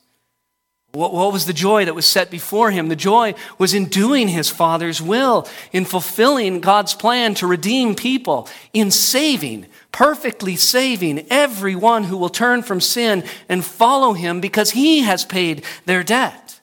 [0.94, 2.90] What, what was the joy that was set before him?
[2.90, 8.50] The joy was in doing his Father's will, in fulfilling God's plan to redeem people,
[8.74, 15.02] in saving, perfectly saving everyone who will turn from sin and follow him because he
[15.02, 16.60] has paid their debt.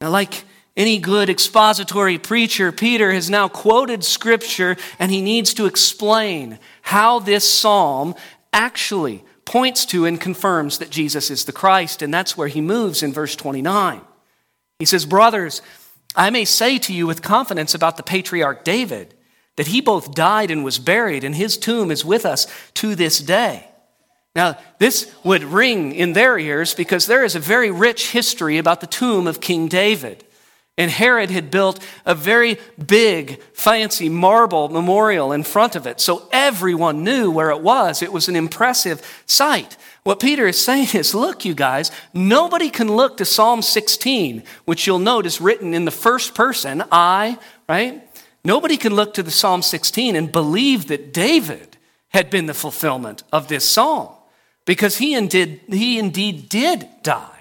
[0.00, 0.44] Now, like
[0.76, 7.20] any good expository preacher, Peter has now quoted scripture and he needs to explain how
[7.20, 8.14] this psalm
[8.52, 12.02] actually points to and confirms that Jesus is the Christ.
[12.02, 14.02] And that's where he moves in verse 29.
[14.78, 15.62] He says, Brothers,
[16.14, 19.14] I may say to you with confidence about the patriarch David
[19.56, 23.18] that he both died and was buried, and his tomb is with us to this
[23.18, 23.68] day.
[24.36, 28.80] Now, this would ring in their ears because there is a very rich history about
[28.80, 30.24] the tomb of King David.
[30.78, 36.00] And Herod had built a very big, fancy marble memorial in front of it.
[36.00, 38.00] So everyone knew where it was.
[38.00, 39.76] It was an impressive sight.
[40.04, 44.86] What Peter is saying is look, you guys, nobody can look to Psalm 16, which
[44.86, 47.38] you'll note is written in the first person, I,
[47.68, 48.02] right?
[48.44, 51.76] Nobody can look to the Psalm 16 and believe that David
[52.10, 54.08] had been the fulfillment of this psalm
[54.64, 57.37] because he indeed, he indeed did die.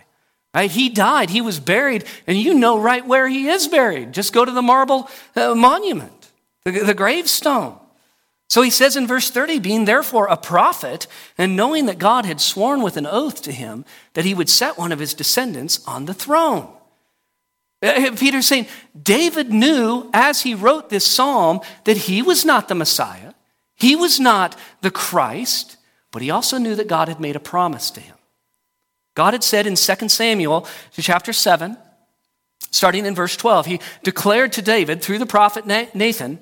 [0.57, 0.71] Right?
[0.71, 4.11] He died, he was buried, and you know right where he is buried.
[4.11, 6.31] Just go to the marble uh, monument,
[6.65, 7.77] the, the gravestone.
[8.49, 11.05] So he says in verse 30, being therefore a prophet,
[11.37, 14.79] and knowing that God had sworn with an oath to him that he would set
[14.79, 16.67] one of his descendants on the throne.
[17.83, 18.65] Uh, uh, Peter's saying,
[18.99, 23.33] David knew as he wrote this psalm that he was not the Messiah,
[23.75, 25.77] he was not the Christ,
[26.11, 28.16] but he also knew that God had made a promise to him.
[29.17, 31.75] God had said in 2 Samuel chapter 7,
[32.69, 36.38] starting in verse 12, he declared to David through the prophet Nathan,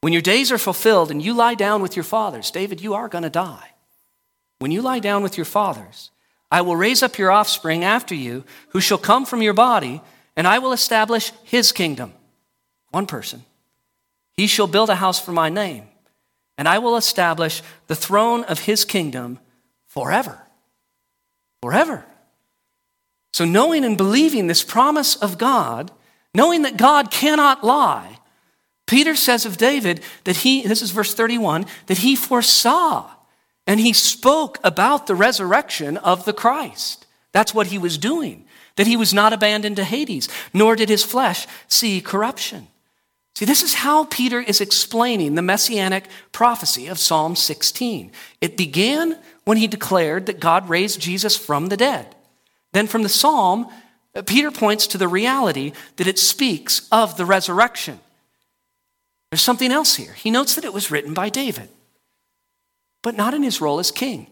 [0.00, 3.10] When your days are fulfilled and you lie down with your fathers, David, you are
[3.10, 3.72] going to die.
[4.58, 6.10] When you lie down with your fathers,
[6.50, 10.00] I will raise up your offspring after you, who shall come from your body,
[10.36, 12.14] and I will establish his kingdom.
[12.90, 13.44] One person.
[14.32, 15.88] He shall build a house for my name,
[16.56, 19.40] and I will establish the throne of his kingdom
[19.86, 20.43] forever
[21.64, 22.04] forever.
[23.32, 25.90] So, knowing and believing this promise of God,
[26.34, 28.18] knowing that God cannot lie,
[28.86, 33.10] Peter says of David that he, this is verse 31, that he foresaw
[33.66, 37.06] and he spoke about the resurrection of the Christ.
[37.32, 38.44] That's what he was doing,
[38.76, 42.68] that he was not abandoned to Hades, nor did his flesh see corruption.
[43.36, 48.12] See, this is how Peter is explaining the messianic prophecy of Psalm 16.
[48.42, 52.14] It began when he declared that God raised Jesus from the dead.
[52.72, 53.68] Then from the psalm,
[54.26, 58.00] Peter points to the reality that it speaks of the resurrection.
[59.30, 60.12] There's something else here.
[60.12, 61.68] He notes that it was written by David,
[63.02, 64.28] but not in his role as king.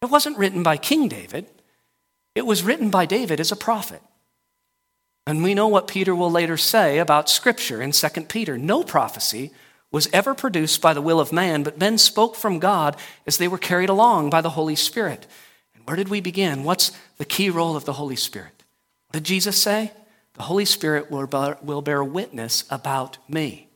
[0.00, 1.46] It wasn't written by King David,
[2.34, 4.02] it was written by David as a prophet.
[5.26, 8.58] And we know what Peter will later say about Scripture in 2 Peter.
[8.58, 9.52] No prophecy
[9.92, 13.46] was ever produced by the will of man, but men spoke from God as they
[13.46, 15.26] were carried along by the Holy Spirit.
[15.74, 16.64] And where did we begin?
[16.64, 18.64] What's the key role of the Holy Spirit?
[19.08, 19.92] What did Jesus say?
[20.34, 23.68] The Holy Spirit will bear, will bear witness about me.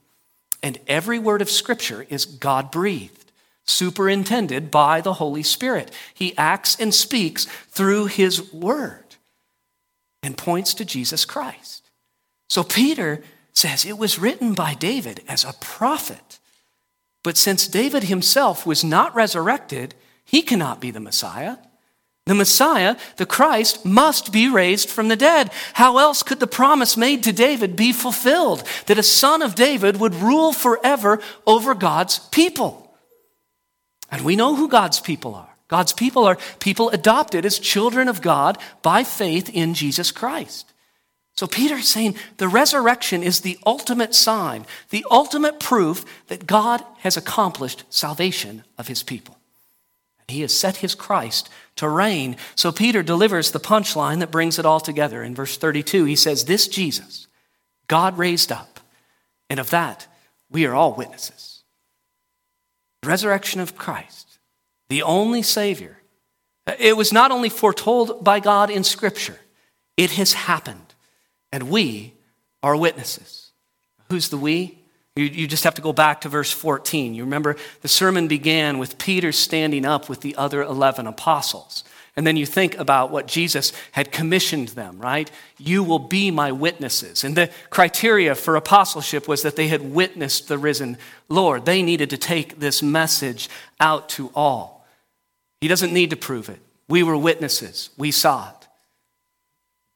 [0.62, 3.30] And every word of Scripture is God breathed,
[3.66, 5.90] superintended by the Holy Spirit.
[6.14, 9.04] He acts and speaks through His word
[10.22, 11.90] and points to Jesus Christ.
[12.48, 13.22] So Peter
[13.56, 16.38] says it was written by David as a prophet.
[17.24, 19.94] But since David himself was not resurrected,
[20.24, 21.56] he cannot be the Messiah.
[22.26, 25.50] The Messiah, the Christ, must be raised from the dead.
[25.74, 29.98] How else could the promise made to David be fulfilled that a son of David
[30.00, 32.94] would rule forever over God's people?
[34.10, 35.56] And we know who God's people are.
[35.68, 40.72] God's people are people adopted as children of God by faith in Jesus Christ.
[41.36, 46.82] So Peter is saying the resurrection is the ultimate sign, the ultimate proof that God
[47.00, 49.36] has accomplished salvation of his people.
[50.28, 52.36] He has set his Christ to reign.
[52.54, 55.22] So Peter delivers the punchline that brings it all together.
[55.22, 57.28] In verse 32, he says, This Jesus,
[57.86, 58.80] God raised up,
[59.48, 60.08] and of that
[60.50, 61.62] we are all witnesses.
[63.02, 64.38] The resurrection of Christ,
[64.88, 65.98] the only Savior.
[66.78, 69.38] It was not only foretold by God in Scripture,
[69.96, 70.85] it has happened,
[71.52, 72.14] and we
[72.62, 73.50] are witnesses.
[74.10, 74.78] Who's the we?
[75.16, 77.14] You, you just have to go back to verse 14.
[77.14, 81.84] You remember the sermon began with Peter standing up with the other 11 apostles.
[82.16, 85.30] And then you think about what Jesus had commissioned them, right?
[85.58, 87.24] You will be my witnesses.
[87.24, 90.96] And the criteria for apostleship was that they had witnessed the risen
[91.28, 91.66] Lord.
[91.66, 94.86] They needed to take this message out to all.
[95.60, 96.60] He doesn't need to prove it.
[96.88, 98.55] We were witnesses, we saw it.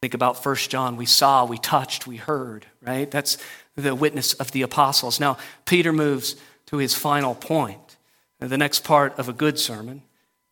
[0.01, 0.97] Think about 1 John.
[0.97, 3.11] We saw, we touched, we heard, right?
[3.11, 3.37] That's
[3.77, 5.21] the witness of the apostles.
[5.21, 5.37] Now,
[5.67, 6.37] Peter moves
[6.67, 7.97] to his final point.
[8.39, 10.03] The next part of a good sermon,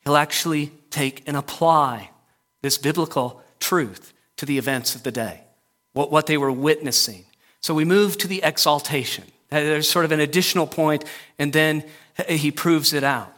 [0.04, 2.10] he'll actually take and apply
[2.60, 5.40] this biblical truth to the events of the day,
[5.94, 7.24] what, what they were witnessing.
[7.60, 9.24] So we move to the exaltation.
[9.48, 11.04] There's sort of an additional point,
[11.38, 11.84] and then
[12.28, 13.37] he proves it out.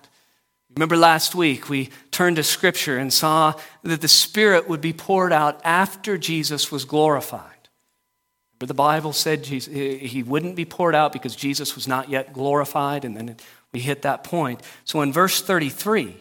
[0.76, 5.32] Remember last week, we turned to Scripture and saw that the Spirit would be poured
[5.32, 7.44] out after Jesus was glorified.
[8.58, 12.32] But the Bible said Jesus, he wouldn't be poured out because Jesus was not yet
[12.32, 13.36] glorified, and then
[13.72, 14.62] we hit that point.
[14.84, 16.14] So in verse 33,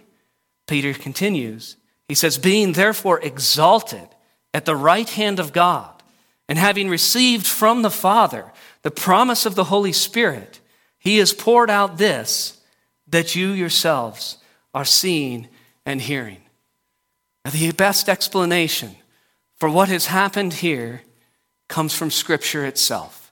[0.67, 1.75] Peter continues.
[2.07, 4.07] He says, Being therefore exalted
[4.53, 5.91] at the right hand of God,
[6.47, 10.59] and having received from the Father the promise of the Holy Spirit,
[10.97, 12.59] he has poured out this
[13.07, 14.38] that you yourselves
[14.73, 15.47] are seeing
[15.85, 16.41] and hearing.
[17.45, 18.95] Now, the best explanation
[19.57, 21.01] for what has happened here
[21.67, 23.31] comes from Scripture itself.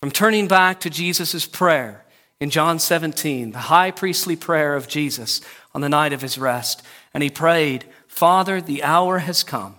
[0.00, 2.04] From turning back to Jesus' prayer
[2.40, 5.40] in John 17, the high priestly prayer of Jesus
[5.74, 6.82] on the night of his rest.
[7.12, 9.74] And he prayed, Father, the hour has come.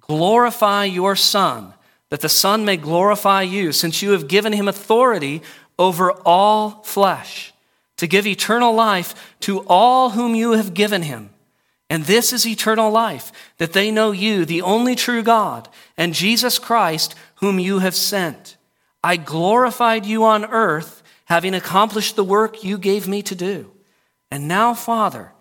[0.00, 1.72] Glorify your Son,
[2.10, 5.40] that the Son may glorify you, since you have given him authority
[5.78, 7.53] over all flesh,
[7.96, 11.30] to give eternal life to all whom you have given him.
[11.90, 16.58] And this is eternal life, that they know you, the only true God, and Jesus
[16.58, 18.56] Christ, whom you have sent.
[19.02, 23.70] I glorified you on earth, having accomplished the work you gave me to do.
[24.30, 25.32] And now, Father,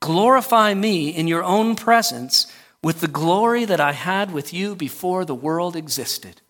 [0.00, 2.50] glorify me in your own presence
[2.82, 6.40] with the glory that I had with you before the world existed.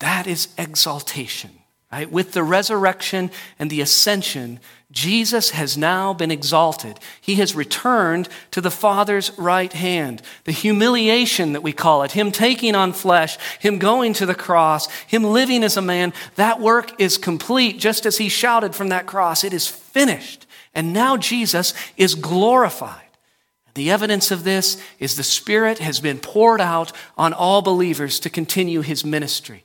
[0.00, 1.59] That is exaltation.
[1.92, 2.10] Right?
[2.10, 4.60] With the resurrection and the ascension,
[4.92, 6.98] Jesus has now been exalted.
[7.20, 10.22] He has returned to the Father's right hand.
[10.44, 14.88] The humiliation that we call it, Him taking on flesh, Him going to the cross,
[15.06, 19.06] Him living as a man, that work is complete, just as He shouted from that
[19.06, 19.42] cross.
[19.42, 20.46] It is finished.
[20.74, 23.02] And now Jesus is glorified.
[23.74, 28.30] The evidence of this is the Spirit has been poured out on all believers to
[28.30, 29.64] continue His ministry.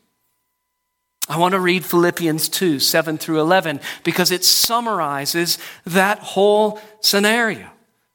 [1.28, 7.70] I want to read Philippians 2 7 through 11 because it summarizes that whole scenario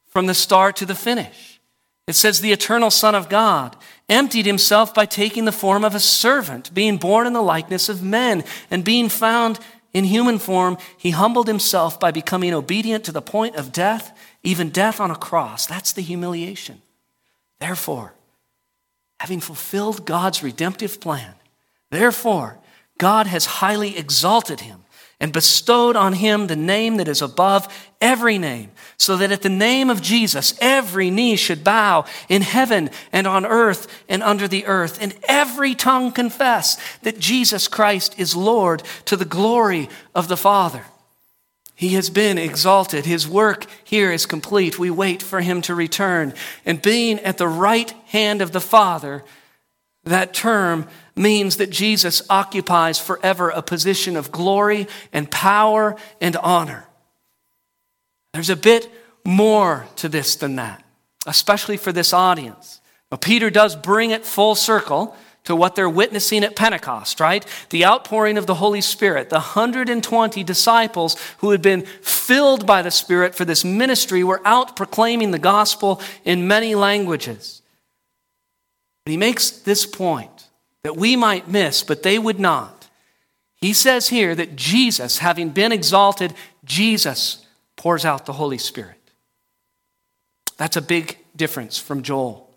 [0.07, 1.61] from the start to the finish.
[2.07, 3.77] It says, The eternal Son of God
[4.09, 8.03] emptied himself by taking the form of a servant, being born in the likeness of
[8.03, 9.59] men, and being found
[9.93, 14.71] in human form, he humbled himself by becoming obedient to the point of death, even
[14.71, 15.67] death on a cross.
[15.67, 16.83] That's the humiliation.
[17.59, 18.15] Therefore,
[19.19, 21.35] having fulfilled God's redemptive plan,
[21.91, 22.59] therefore,
[23.01, 24.85] God has highly exalted him
[25.19, 27.67] and bestowed on him the name that is above
[27.99, 32.91] every name, so that at the name of Jesus every knee should bow in heaven
[33.11, 38.37] and on earth and under the earth, and every tongue confess that Jesus Christ is
[38.37, 40.85] Lord to the glory of the Father.
[41.75, 43.07] He has been exalted.
[43.07, 44.79] His work here is complete.
[44.79, 46.35] We wait for him to return.
[46.67, 49.25] And being at the right hand of the Father,
[50.05, 50.87] that term
[51.17, 56.87] means that Jesus occupies forever a position of glory and power and honor.
[58.33, 58.91] There's a bit
[59.25, 60.85] more to this than that,
[61.27, 62.81] especially for this audience.
[63.11, 67.45] Now, Peter does bring it full circle to what they're witnessing at Pentecost, right?
[67.71, 69.31] The outpouring of the Holy Spirit.
[69.31, 74.77] The 120 disciples who had been filled by the Spirit for this ministry were out
[74.77, 77.63] proclaiming the gospel in many languages.
[79.05, 80.40] But he makes this point
[80.83, 82.89] that we might miss, but they would not.
[83.57, 87.45] He says here that Jesus, having been exalted, Jesus
[87.77, 88.97] pours out the Holy Spirit.
[90.57, 92.51] That's a big difference from Joel.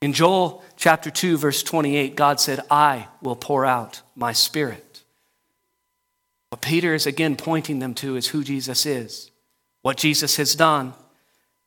[0.00, 5.02] In Joel chapter 2, verse 28, God said, I will pour out my spirit.
[6.50, 9.30] What Peter is again pointing them to is who Jesus is,
[9.82, 10.94] what Jesus has done.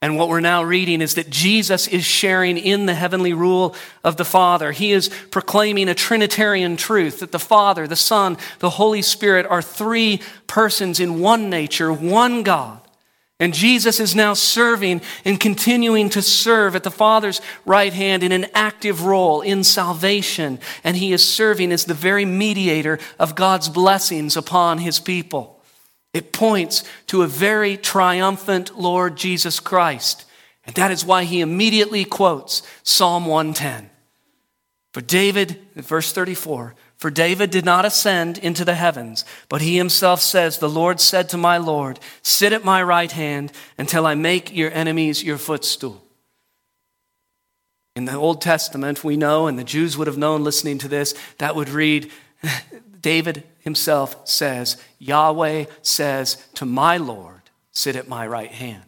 [0.01, 4.15] And what we're now reading is that Jesus is sharing in the heavenly rule of
[4.15, 4.71] the Father.
[4.71, 9.61] He is proclaiming a Trinitarian truth that the Father, the Son, the Holy Spirit are
[9.61, 12.79] three persons in one nature, one God.
[13.39, 18.31] And Jesus is now serving and continuing to serve at the Father's right hand in
[18.31, 20.59] an active role in salvation.
[20.83, 25.56] And he is serving as the very mediator of God's blessings upon his people.
[26.13, 30.25] It points to a very triumphant Lord Jesus Christ.
[30.65, 33.89] And that is why he immediately quotes Psalm 110.
[34.93, 40.19] For David, verse 34, for David did not ascend into the heavens, but he himself
[40.19, 44.51] says, The Lord said to my Lord, Sit at my right hand until I make
[44.55, 46.03] your enemies your footstool.
[47.95, 51.13] In the Old Testament, we know, and the Jews would have known listening to this,
[51.37, 52.11] that would read,
[53.01, 57.41] David himself says, Yahweh says to my Lord,
[57.73, 58.85] Sit at my right hand.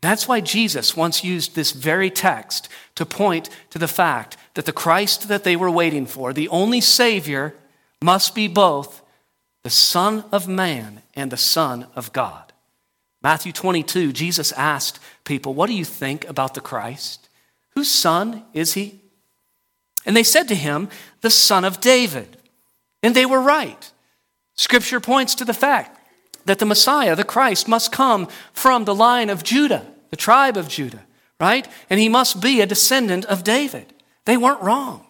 [0.00, 4.72] That's why Jesus once used this very text to point to the fact that the
[4.72, 7.54] Christ that they were waiting for, the only Savior,
[8.02, 9.00] must be both
[9.62, 12.52] the Son of Man and the Son of God.
[13.22, 17.28] Matthew 22, Jesus asked people, What do you think about the Christ?
[17.76, 19.00] Whose son is he?
[20.04, 20.88] And they said to him,
[21.20, 22.37] The Son of David.
[23.02, 23.92] And they were right.
[24.54, 25.98] Scripture points to the fact
[26.44, 30.68] that the Messiah, the Christ, must come from the line of Judah, the tribe of
[30.68, 31.04] Judah,
[31.38, 31.68] right?
[31.88, 33.92] And he must be a descendant of David.
[34.24, 35.06] They weren't wrong.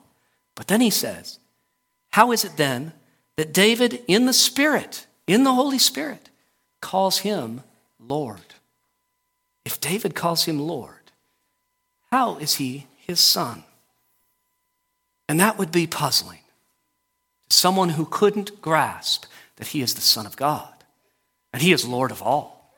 [0.55, 1.39] But then he says,
[2.11, 2.93] How is it then
[3.37, 6.29] that David, in the Spirit, in the Holy Spirit,
[6.81, 7.63] calls him
[7.99, 8.41] Lord?
[9.65, 11.13] If David calls him Lord,
[12.11, 13.65] how is he his son?
[15.29, 16.41] And that would be puzzling
[17.51, 19.27] someone who couldn't grasp
[19.57, 20.73] that he is the Son of God.
[21.53, 22.73] And He is Lord of all.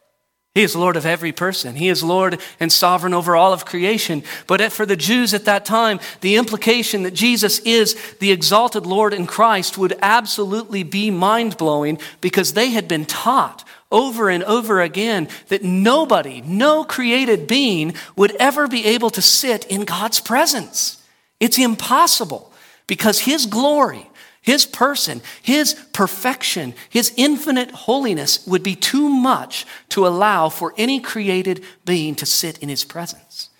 [0.55, 1.77] He is Lord of every person.
[1.77, 4.25] He is Lord and sovereign over all of creation.
[4.49, 9.15] But for the Jews at that time, the implication that Jesus is the exalted Lord
[9.15, 14.81] in Christ would absolutely be mind blowing because they had been taught over and over
[14.81, 21.01] again that nobody, no created being, would ever be able to sit in God's presence.
[21.39, 22.53] It's impossible
[22.89, 24.10] because His glory,
[24.41, 30.99] his person, his perfection, his infinite holiness would be too much to allow for any
[30.99, 33.51] created being to sit in his presence.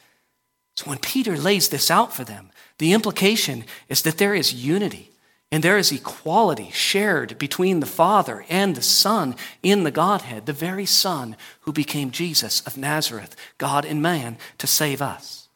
[0.77, 5.11] So when Peter lays this out for them, the implication is that there is unity
[5.53, 10.53] and there is equality shared between the Father and the Son in the Godhead, the
[10.53, 15.49] very Son who became Jesus of Nazareth, God and man, to save us.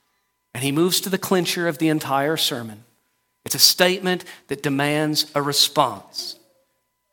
[0.52, 2.84] And he moves to the clincher of the entire sermon.
[3.44, 6.38] It's a statement that demands a response.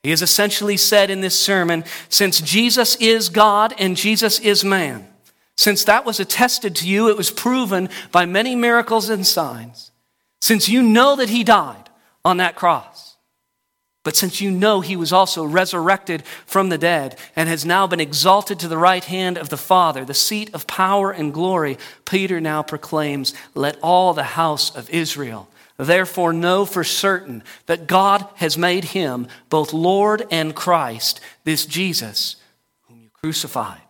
[0.03, 5.07] He has essentially said in this sermon since Jesus is God and Jesus is man,
[5.55, 9.91] since that was attested to you, it was proven by many miracles and signs,
[10.39, 11.89] since you know that he died
[12.25, 13.17] on that cross,
[14.03, 17.99] but since you know he was also resurrected from the dead and has now been
[17.99, 22.41] exalted to the right hand of the Father, the seat of power and glory, Peter
[22.41, 25.47] now proclaims, Let all the house of Israel
[25.85, 32.35] Therefore, know for certain that God has made him both Lord and Christ, this Jesus
[32.83, 33.81] whom you crucified.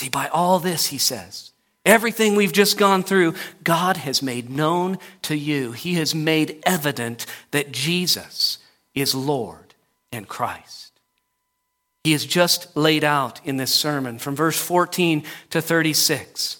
[0.00, 1.52] See, by all this, he says,
[1.84, 3.34] everything we've just gone through,
[3.64, 5.72] God has made known to you.
[5.72, 8.56] He has made evident that Jesus
[8.94, 9.74] is Lord
[10.10, 10.92] and Christ.
[12.02, 16.58] He has just laid out in this sermon from verse 14 to 36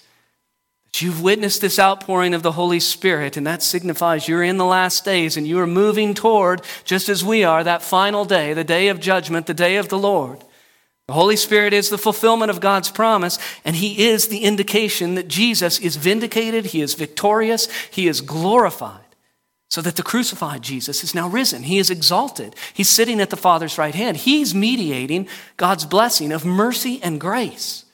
[1.03, 5.05] You've witnessed this outpouring of the Holy Spirit, and that signifies you're in the last
[5.05, 8.89] days and you are moving toward, just as we are, that final day, the day
[8.89, 10.43] of judgment, the day of the Lord.
[11.07, 15.29] The Holy Spirit is the fulfillment of God's promise, and He is the indication that
[15.29, 19.01] Jesus is vindicated, He is victorious, He is glorified,
[19.71, 21.63] so that the crucified Jesus is now risen.
[21.63, 22.57] He is exalted.
[22.75, 24.17] He's sitting at the Father's right hand.
[24.17, 27.86] He's mediating God's blessing of mercy and grace.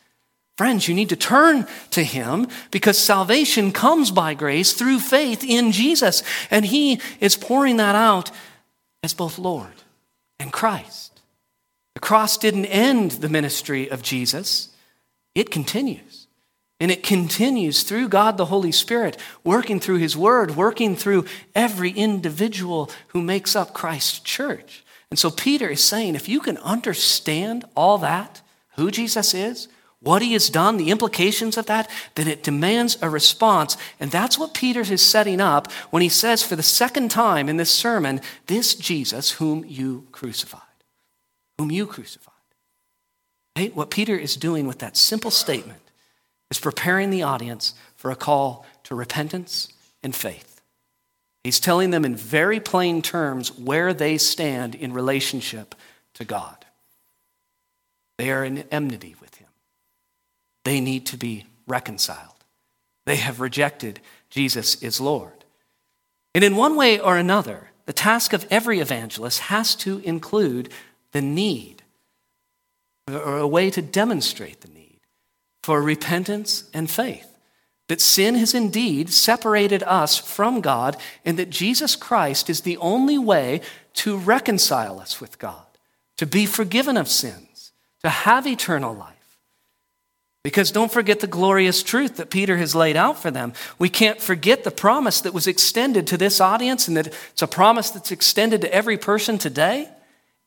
[0.56, 5.72] Friends, you need to turn to him because salvation comes by grace through faith in
[5.72, 6.22] Jesus.
[6.50, 8.30] And he is pouring that out
[9.02, 9.72] as both Lord
[10.38, 11.20] and Christ.
[11.94, 14.68] The cross didn't end the ministry of Jesus,
[15.34, 16.26] it continues.
[16.80, 21.92] And it continues through God the Holy Spirit, working through His Word, working through every
[21.92, 24.84] individual who makes up Christ's church.
[25.08, 28.42] And so Peter is saying if you can understand all that,
[28.74, 29.68] who Jesus is,
[30.02, 33.76] what he has done, the implications of that, then it demands a response.
[34.00, 37.56] And that's what Peter is setting up when he says for the second time in
[37.56, 40.60] this sermon, This Jesus whom you crucified.
[41.58, 42.32] Whom you crucified.
[43.56, 43.74] Right?
[43.76, 45.82] What Peter is doing with that simple statement
[46.50, 49.68] is preparing the audience for a call to repentance
[50.02, 50.60] and faith.
[51.44, 55.74] He's telling them in very plain terms where they stand in relationship
[56.14, 56.64] to God.
[58.18, 59.14] They are in enmity
[60.64, 62.44] they need to be reconciled.
[63.04, 64.00] They have rejected
[64.30, 65.44] Jesus as Lord.
[66.34, 70.70] And in one way or another, the task of every evangelist has to include
[71.12, 71.82] the need,
[73.10, 75.00] or a way to demonstrate the need
[75.62, 77.28] for repentance and faith.
[77.88, 83.18] That sin has indeed separated us from God, and that Jesus Christ is the only
[83.18, 83.60] way
[83.94, 85.66] to reconcile us with God,
[86.16, 89.11] to be forgiven of sins, to have eternal life.
[90.42, 93.52] Because don't forget the glorious truth that Peter has laid out for them.
[93.78, 97.46] We can't forget the promise that was extended to this audience and that it's a
[97.46, 99.88] promise that's extended to every person today.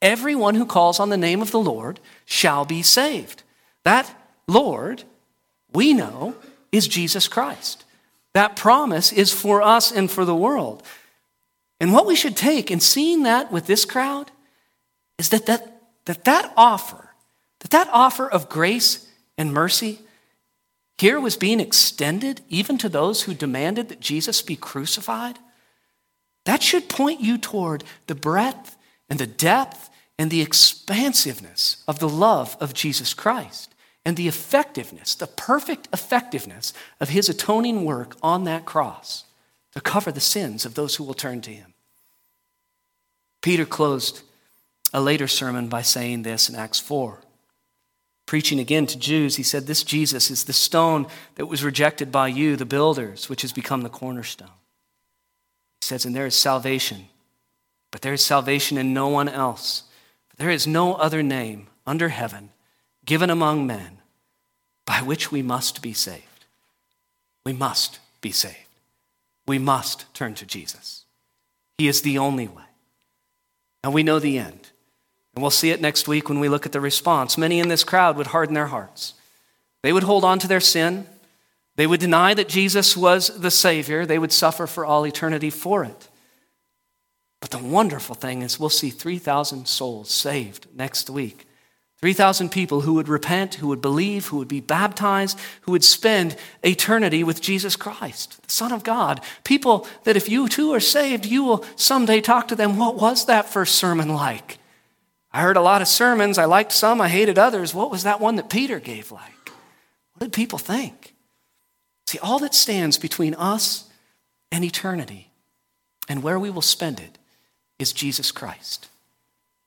[0.01, 3.43] Everyone who calls on the name of the Lord shall be saved.
[3.85, 4.13] That
[4.47, 5.03] Lord,
[5.71, 6.35] we know,
[6.73, 7.85] is Jesus Christ.
[8.33, 10.83] That promise is for us and for the world.
[11.79, 14.29] And what we should take in seeing that with this crowd
[15.17, 17.11] is that that, that, that offer,
[17.59, 19.04] that that offer of grace
[19.37, 19.99] and mercy
[20.97, 25.37] here was being extended even to those who demanded that Jesus be crucified,
[26.45, 28.77] that should point you toward the breadth
[29.09, 33.73] and the depth and the expansiveness of the love of Jesus Christ
[34.05, 36.71] and the effectiveness, the perfect effectiveness
[37.01, 39.25] of his atoning work on that cross
[39.73, 41.73] to cover the sins of those who will turn to him.
[43.41, 44.21] Peter closed
[44.93, 47.19] a later sermon by saying this in Acts 4
[48.25, 52.27] Preaching again to Jews, he said, This Jesus is the stone that was rejected by
[52.27, 54.49] you, the builders, which has become the cornerstone.
[55.81, 57.07] He says, And there is salvation,
[57.91, 59.83] but there is salvation in no one else.
[60.29, 62.49] For there is no other name under heaven
[63.05, 63.99] given among men
[64.85, 66.45] by which we must be saved.
[67.45, 68.57] We must be saved.
[69.47, 71.05] We must turn to Jesus.
[71.77, 72.63] He is the only way.
[73.83, 74.64] And we know the end.
[75.35, 77.37] And we'll see it next week when we look at the response.
[77.37, 79.13] Many in this crowd would harden their hearts.
[79.83, 81.07] They would hold on to their sin.
[81.75, 84.05] They would deny that Jesus was the Savior.
[84.05, 86.07] They would suffer for all eternity for it.
[87.41, 91.45] But the wonderful thing is, we'll see 3,000 souls saved next week.
[91.99, 96.35] 3,000 people who would repent, who would believe, who would be baptized, who would spend
[96.63, 99.21] eternity with Jesus Christ, the Son of God.
[99.43, 102.77] People that if you too are saved, you will someday talk to them.
[102.77, 104.59] What was that first sermon like?
[105.35, 106.37] I heard a lot of sermons.
[106.37, 107.73] I liked some, I hated others.
[107.73, 109.51] What was that one that Peter gave like?
[110.13, 111.13] What did people think?
[112.07, 113.89] See, all that stands between us
[114.49, 115.31] and eternity
[116.07, 117.17] and where we will spend it
[117.77, 118.87] is Jesus Christ.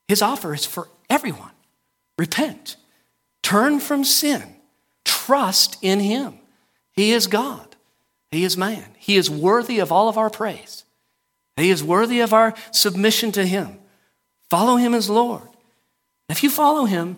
[0.08, 1.50] His offer is for everyone
[2.16, 2.76] repent,
[3.42, 4.42] turn from sin,
[5.04, 6.38] trust in Him.
[6.92, 7.76] He is God,
[8.30, 10.84] He is man, He is worthy of all of our praise,
[11.58, 13.78] He is worthy of our submission to Him.
[14.48, 15.46] Follow Him as Lord.
[16.28, 17.16] If you follow him,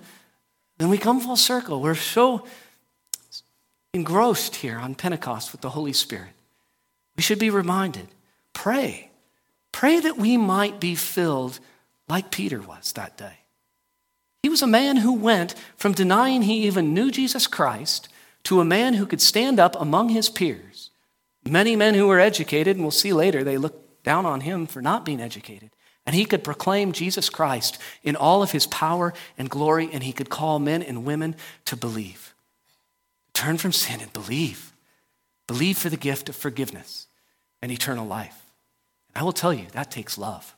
[0.78, 1.80] then we come full circle.
[1.80, 2.46] We're so
[3.92, 6.32] engrossed here on Pentecost with the Holy Spirit.
[7.16, 8.08] We should be reminded
[8.52, 9.10] pray.
[9.72, 11.60] Pray that we might be filled
[12.08, 13.40] like Peter was that day.
[14.42, 18.08] He was a man who went from denying he even knew Jesus Christ
[18.44, 20.90] to a man who could stand up among his peers.
[21.46, 24.80] Many men who were educated, and we'll see later, they looked down on him for
[24.82, 25.70] not being educated.
[26.10, 30.12] And he could proclaim Jesus Christ in all of his power and glory, and he
[30.12, 31.36] could call men and women
[31.66, 32.34] to believe.
[33.32, 34.72] Turn from sin and believe.
[35.46, 37.06] Believe for the gift of forgiveness
[37.62, 38.44] and eternal life.
[39.14, 40.56] And I will tell you, that takes love.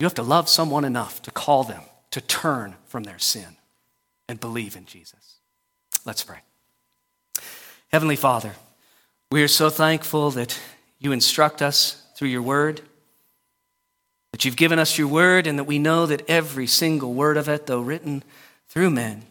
[0.00, 3.56] You have to love someone enough to call them to turn from their sin
[4.28, 5.36] and believe in Jesus.
[6.04, 6.38] Let's pray.
[7.92, 8.56] Heavenly Father,
[9.30, 10.58] we are so thankful that
[10.98, 12.80] you instruct us through your word
[14.32, 17.48] that you've given us your word and that we know that every single word of
[17.48, 18.22] it, though written
[18.68, 19.24] through men,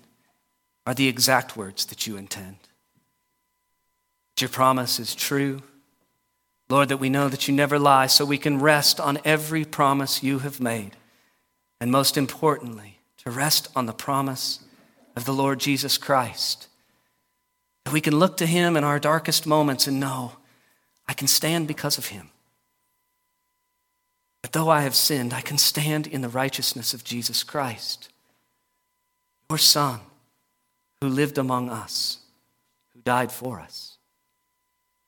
[0.85, 2.57] are the exact words that you intend.
[4.35, 5.61] That your promise is true.
[6.69, 10.21] Lord, that we know that you never lie, so we can rest on every promise
[10.21, 10.91] you have made.
[11.81, 14.59] And most importantly, to rest on the promise
[15.15, 16.67] of the Lord Jesus Christ.
[17.85, 20.33] That we can look to him in our darkest moments and know
[21.07, 22.29] I can stand because of him.
[24.41, 28.09] That though I have sinned, I can stand in the righteousness of Jesus Christ,
[29.49, 29.99] your Son,
[31.01, 32.19] who lived among us,
[32.93, 33.97] who died for us,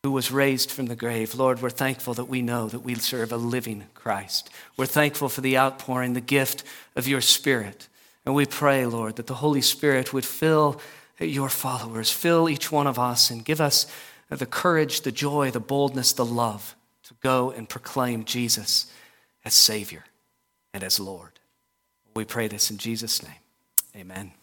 [0.04, 1.36] who was raised from the grave.
[1.36, 4.50] Lord, we're thankful that we know that we serve a living Christ.
[4.76, 6.64] We're thankful for the outpouring, the gift
[6.96, 7.88] of your Spirit.
[8.26, 10.82] And we pray, Lord, that the Holy Spirit would fill
[11.20, 13.86] your followers, fill each one of us, and give us
[14.30, 18.91] the courage, the joy, the boldness, the love to go and proclaim Jesus
[19.44, 20.06] as Savior
[20.74, 21.40] and as Lord.
[22.14, 23.42] We pray this in Jesus' name.
[23.96, 24.34] Amen.